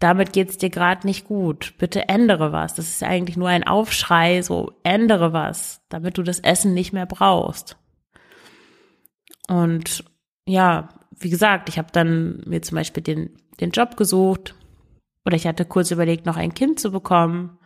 Damit 0.00 0.32
geht's 0.32 0.58
dir 0.58 0.70
gerade 0.70 1.06
nicht 1.06 1.24
gut. 1.24 1.74
Bitte 1.78 2.08
ändere 2.08 2.52
was. 2.52 2.74
Das 2.74 2.88
ist 2.88 3.02
eigentlich 3.02 3.36
nur 3.36 3.48
ein 3.48 3.66
Aufschrei, 3.66 4.42
so 4.42 4.72
ändere 4.82 5.32
was, 5.32 5.80
damit 5.88 6.18
du 6.18 6.22
das 6.22 6.40
Essen 6.40 6.74
nicht 6.74 6.92
mehr 6.92 7.06
brauchst. 7.06 7.78
Und 9.48 10.04
ja, 10.46 10.88
wie 11.10 11.30
gesagt, 11.30 11.68
ich 11.68 11.78
habe 11.78 11.88
dann 11.92 12.42
mir 12.46 12.62
zum 12.62 12.76
Beispiel 12.76 13.02
den, 13.02 13.30
den 13.60 13.70
Job 13.70 13.96
gesucht 13.96 14.54
oder 15.24 15.36
ich 15.36 15.46
hatte 15.46 15.64
kurz 15.64 15.90
überlegt, 15.90 16.26
noch 16.26 16.36
ein 16.36 16.54
Kind 16.54 16.80
zu 16.80 16.90
bekommen. 16.90 17.58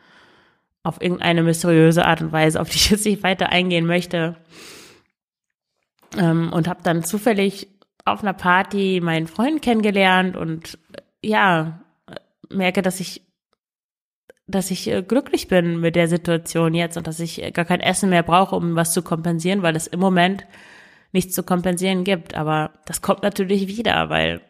auf 0.84 1.02
irgendeine 1.02 1.42
mysteriöse 1.42 2.04
Art 2.06 2.22
und 2.22 2.32
Weise, 2.32 2.60
auf 2.60 2.70
die 2.70 2.76
ich 2.76 2.90
jetzt 2.90 3.04
nicht 3.04 3.22
weiter 3.22 3.50
eingehen 3.50 3.86
möchte. 3.86 4.36
Ähm, 6.16 6.52
und 6.52 6.68
habe 6.68 6.82
dann 6.82 7.04
zufällig 7.04 7.68
auf 8.04 8.22
einer 8.22 8.32
Party 8.32 9.00
meinen 9.02 9.26
Freund 9.26 9.60
kennengelernt 9.60 10.36
und 10.36 10.78
ja, 11.22 11.80
merke, 12.48 12.80
dass 12.82 13.00
ich 13.00 13.22
dass 14.46 14.70
ich 14.70 14.88
äh, 14.88 15.02
glücklich 15.02 15.48
bin 15.48 15.78
mit 15.78 15.94
der 15.94 16.08
Situation 16.08 16.72
jetzt 16.74 16.96
und 16.96 17.06
dass 17.06 17.20
ich 17.20 17.52
gar 17.52 17.66
kein 17.66 17.80
Essen 17.80 18.08
mehr 18.08 18.22
brauche, 18.22 18.56
um 18.56 18.76
was 18.76 18.94
zu 18.94 19.02
kompensieren, 19.02 19.62
weil 19.62 19.76
es 19.76 19.86
im 19.86 20.00
Moment 20.00 20.46
nichts 21.12 21.34
zu 21.34 21.42
kompensieren 21.42 22.04
gibt. 22.04 22.34
Aber 22.34 22.72
das 22.86 23.02
kommt 23.02 23.22
natürlich 23.22 23.68
wieder, 23.68 24.10
weil 24.10 24.40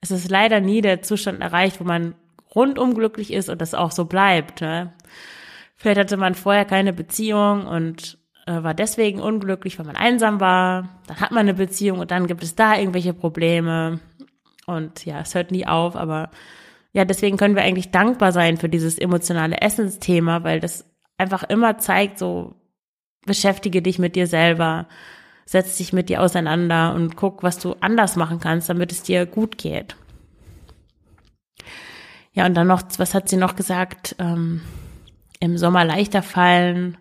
es 0.00 0.10
ist 0.10 0.30
leider 0.30 0.60
nie 0.60 0.80
der 0.80 1.02
Zustand 1.02 1.40
erreicht, 1.40 1.80
wo 1.80 1.84
man 1.84 2.14
rundum 2.54 2.94
glücklich 2.94 3.32
ist 3.32 3.48
und 3.48 3.60
das 3.60 3.74
auch 3.74 3.92
so 3.92 4.04
bleibt. 4.04 4.60
Ne? 4.60 4.92
Vielleicht 5.76 6.00
hatte 6.00 6.16
man 6.16 6.34
vorher 6.34 6.64
keine 6.64 6.92
Beziehung 6.92 7.66
und 7.66 8.18
äh, 8.46 8.62
war 8.62 8.74
deswegen 8.74 9.20
unglücklich, 9.20 9.78
weil 9.78 9.86
man 9.86 9.96
einsam 9.96 10.40
war. 10.40 10.88
Dann 11.06 11.20
hat 11.20 11.30
man 11.30 11.40
eine 11.40 11.54
Beziehung 11.54 11.98
und 11.98 12.10
dann 12.10 12.26
gibt 12.26 12.42
es 12.42 12.54
da 12.54 12.76
irgendwelche 12.76 13.14
Probleme. 13.14 14.00
Und 14.66 15.04
ja, 15.04 15.20
es 15.20 15.34
hört 15.34 15.50
nie 15.50 15.66
auf, 15.66 15.96
aber 15.96 16.30
ja, 16.92 17.04
deswegen 17.04 17.36
können 17.36 17.54
wir 17.54 17.62
eigentlich 17.62 17.90
dankbar 17.90 18.32
sein 18.32 18.56
für 18.56 18.68
dieses 18.68 18.98
emotionale 18.98 19.60
Essensthema, 19.60 20.42
weil 20.44 20.60
das 20.60 20.84
einfach 21.16 21.42
immer 21.44 21.78
zeigt, 21.78 22.18
so 22.18 22.54
beschäftige 23.24 23.82
dich 23.82 23.98
mit 23.98 24.16
dir 24.16 24.26
selber, 24.26 24.88
setz 25.48 25.78
dich 25.78 25.94
mit 25.94 26.10
dir 26.10 26.20
auseinander 26.20 26.94
und 26.94 27.16
guck, 27.16 27.42
was 27.42 27.58
du 27.58 27.74
anders 27.80 28.16
machen 28.16 28.38
kannst, 28.38 28.68
damit 28.68 28.92
es 28.92 29.02
dir 29.02 29.24
gut 29.24 29.56
geht. 29.56 29.96
Ja, 32.34 32.44
und 32.44 32.52
dann 32.52 32.66
noch, 32.66 32.82
was 32.98 33.14
hat 33.14 33.30
sie 33.30 33.38
noch 33.38 33.56
gesagt? 33.56 34.14
Ähm, 34.18 34.60
Im 35.40 35.56
Sommer 35.56 35.86
leichter 35.86 36.22
fallen, 36.22 36.98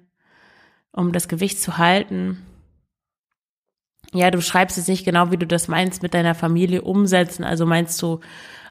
um 0.94 1.12
das 1.12 1.28
Gewicht 1.28 1.62
zu 1.62 1.78
halten. 1.78 2.42
Ja, 4.14 4.32
du 4.32 4.42
schreibst 4.42 4.78
es 4.78 4.88
nicht 4.88 5.04
genau, 5.04 5.30
wie 5.30 5.38
du 5.38 5.46
das 5.46 5.68
meinst, 5.68 6.02
mit 6.02 6.14
deiner 6.14 6.34
Familie 6.34 6.84
umsetzen. 6.84 7.44
Also 7.44 7.66
meinst 7.66 8.02
du, 8.02 8.22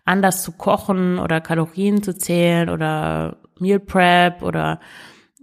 anders 0.07 0.43
zu 0.43 0.53
kochen 0.53 1.19
oder 1.19 1.43
Kalorien 1.43 2.03
zu 2.03 2.17
zählen 2.17 2.71
oder 2.71 3.37
Meal 3.59 3.81
Prep 3.81 4.41
oder 4.41 4.81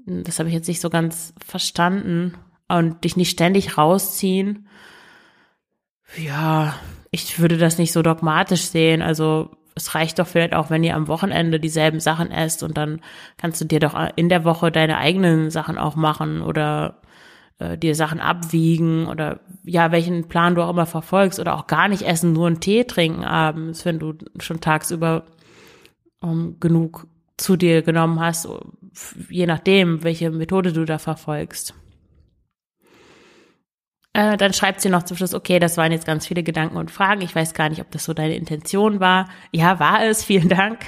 das 0.07 0.39
habe 0.39 0.49
ich 0.49 0.55
jetzt 0.55 0.67
nicht 0.67 0.81
so 0.81 0.89
ganz 0.89 1.35
verstanden 1.45 2.33
und 2.67 3.03
dich 3.03 3.17
nicht 3.17 3.31
ständig 3.31 3.77
rausziehen. 3.77 4.67
Ja, 6.17 6.75
ich 7.11 7.39
würde 7.39 7.57
das 7.57 7.77
nicht 7.77 7.91
so 7.91 8.01
dogmatisch 8.01 8.63
sehen. 8.63 9.01
Also 9.01 9.51
es 9.75 9.95
reicht 9.95 10.19
doch 10.19 10.27
vielleicht 10.27 10.53
auch, 10.53 10.69
wenn 10.69 10.83
ihr 10.83 10.95
am 10.95 11.07
Wochenende 11.07 11.59
dieselben 11.59 11.99
Sachen 11.99 12.31
esst 12.31 12.63
und 12.63 12.77
dann 12.77 13.01
kannst 13.37 13.61
du 13.61 13.65
dir 13.65 13.79
doch 13.79 13.95
in 14.15 14.29
der 14.29 14.45
Woche 14.45 14.71
deine 14.71 14.97
eigenen 14.97 15.49
Sachen 15.49 15.77
auch 15.77 15.95
machen 15.95 16.41
oder 16.41 17.01
äh, 17.59 17.77
dir 17.77 17.95
Sachen 17.95 18.19
abwiegen 18.19 19.07
oder 19.07 19.39
ja, 19.63 19.91
welchen 19.91 20.27
Plan 20.27 20.55
du 20.55 20.61
auch 20.61 20.69
immer 20.69 20.85
verfolgst 20.85 21.39
oder 21.39 21.55
auch 21.55 21.67
gar 21.67 21.87
nicht 21.87 22.03
essen, 22.03 22.33
nur 22.33 22.47
einen 22.47 22.59
Tee 22.59 22.83
trinken 22.83 23.23
abends, 23.23 23.85
wenn 23.85 23.99
du 23.99 24.13
schon 24.39 24.59
tagsüber 24.59 25.25
um, 26.19 26.59
genug 26.59 27.07
zu 27.37 27.55
dir 27.55 27.81
genommen 27.81 28.19
hast, 28.19 28.47
je 29.29 29.47
nachdem, 29.47 30.03
welche 30.03 30.29
Methode 30.29 30.71
du 30.71 30.85
da 30.85 30.99
verfolgst. 30.99 31.73
Äh, 34.13 34.37
dann 34.37 34.53
schreibt 34.53 34.79
sie 34.79 34.89
noch 34.89 35.03
zum 35.03 35.17
Schluss, 35.17 35.33
okay, 35.33 35.59
das 35.59 35.75
waren 35.77 35.91
jetzt 35.91 36.05
ganz 36.05 36.27
viele 36.27 36.43
Gedanken 36.43 36.77
und 36.77 36.91
Fragen. 36.91 37.21
Ich 37.21 37.35
weiß 37.35 37.55
gar 37.55 37.69
nicht, 37.69 37.81
ob 37.81 37.89
das 37.91 38.05
so 38.05 38.13
deine 38.13 38.35
Intention 38.35 38.99
war. 38.99 39.27
Ja, 39.51 39.79
war 39.79 40.03
es. 40.03 40.23
Vielen 40.25 40.49
Dank. 40.49 40.79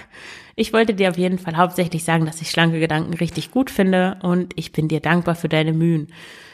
Ich 0.55 0.71
wollte 0.71 0.93
dir 0.93 1.09
auf 1.09 1.17
jeden 1.17 1.39
Fall 1.39 1.57
hauptsächlich 1.57 2.03
sagen, 2.03 2.25
dass 2.25 2.41
ich 2.41 2.49
schlanke 2.49 2.79
Gedanken 2.79 3.13
richtig 3.15 3.51
gut 3.51 3.69
finde 3.69 4.17
und 4.21 4.53
ich 4.55 4.71
bin 4.71 4.87
dir 4.87 5.01
dankbar 5.01 5.35
für 5.35 5.49
deine 5.49 5.73
Mühen. 5.73 6.07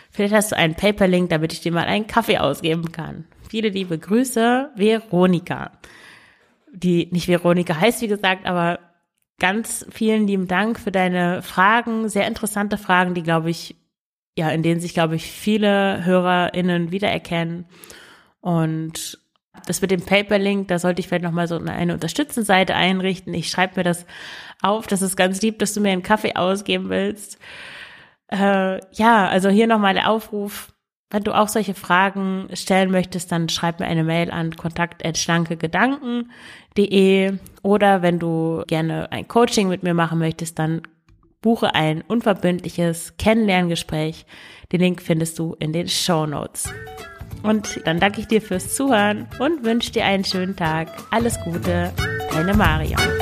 Vielleicht 0.10 0.34
hast 0.34 0.52
du 0.52 0.58
einen 0.58 0.76
Paperlink, 0.76 1.30
damit 1.30 1.54
ich 1.54 1.62
dir 1.62 1.72
mal 1.72 1.86
einen 1.86 2.08
Kaffee 2.08 2.40
ausgeben 2.40 2.92
kann. 2.92 3.26
Viele 3.50 3.70
liebe 3.70 4.00
Grüße, 4.00 4.72
Veronika. 4.76 5.72
Die 6.74 7.10
nicht 7.12 7.28
Veronika 7.28 7.80
heißt, 7.80 8.02
wie 8.02 8.08
gesagt, 8.08 8.46
aber 8.46 8.80
ganz 9.40 9.86
vielen 9.92 10.26
lieben 10.26 10.48
Dank 10.48 10.80
für 10.80 10.92
deine 10.92 11.42
Fragen, 11.42 12.10
sehr 12.10 12.28
interessante 12.28 12.78
Fragen, 12.78 13.14
die, 13.14 13.24
glaube 13.24 13.50
ich, 13.50 13.76
ja, 14.38 14.50
in 14.50 14.64
denen 14.64 14.80
sich, 14.80 14.94
glaube 14.94 15.16
ich, 15.16 15.32
viele 15.32 16.06
HörerInnen 16.06 16.92
wiedererkennen. 16.92 17.66
Und 18.40 19.20
das 19.66 19.82
mit 19.82 19.92
dem 19.92 20.02
Paperlink, 20.02 20.70
da 20.70 20.80
sollte 20.80 21.02
ich 21.02 21.08
vielleicht 21.08 21.24
nochmal 21.24 21.48
so 21.48 21.58
eine 21.58 21.94
Unterstützenseite 21.94 22.76
einrichten. 22.76 23.34
Ich 23.34 23.50
schreibe 23.50 23.78
mir 23.78 23.84
das 23.84 24.06
auf. 24.62 24.88
Das 24.88 25.02
ist 25.02 25.18
ganz 25.18 25.42
lieb, 25.42 25.60
dass 25.60 25.74
du 25.74 25.82
mir 25.82 25.92
einen 25.92 26.04
Kaffee 26.04 26.36
ausgeben 26.36 26.90
willst. 26.90 27.38
Äh, 28.32 28.80
ja, 28.94 29.28
also 29.28 29.50
hier 29.50 29.68
nochmal 29.68 29.94
der 29.94 30.10
Aufruf. 30.10 30.74
Wenn 31.10 31.24
du 31.24 31.38
auch 31.38 31.50
solche 31.50 31.74
Fragen 31.74 32.48
stellen 32.54 32.90
möchtest, 32.90 33.34
dann 33.34 33.50
schreib 33.50 33.82
mir 33.82 33.88
eine 33.88 34.06
Mail 34.06 34.32
an 34.32 34.56
kontakt.schlankegedanken.de 34.56 37.34
oder 37.64 38.02
wenn 38.02 38.18
du 38.18 38.64
gerne 38.68 39.12
ein 39.12 39.28
Coaching 39.28 39.68
mit 39.68 39.84
mir 39.84 39.94
machen 39.94 40.20
möchtest, 40.20 40.58
dann 40.58 40.84
buche 41.42 41.76
ein 41.76 42.02
unverbindliches 42.08 43.16
Kennenlerngespräch. 43.18 44.26
Den 44.72 44.82
Link 44.82 45.02
findest 45.02 45.38
du 45.40 45.56
in 45.60 45.74
den 45.74 45.90
Show 45.90 46.26
Notes. 46.26 46.72
Und 47.44 47.82
dann 47.86 48.00
danke 48.00 48.22
ich 48.22 48.28
dir 48.28 48.42
fürs 48.42 48.76
Zuhören 48.76 49.28
und 49.40 49.64
wünsche 49.64 49.92
dir 49.92 50.06
einen 50.06 50.24
schönen 50.24 50.56
Tag. 50.56 50.90
Alles 51.10 51.40
Gute, 51.44 51.92
deine 52.32 52.54
Marion. 52.54 53.21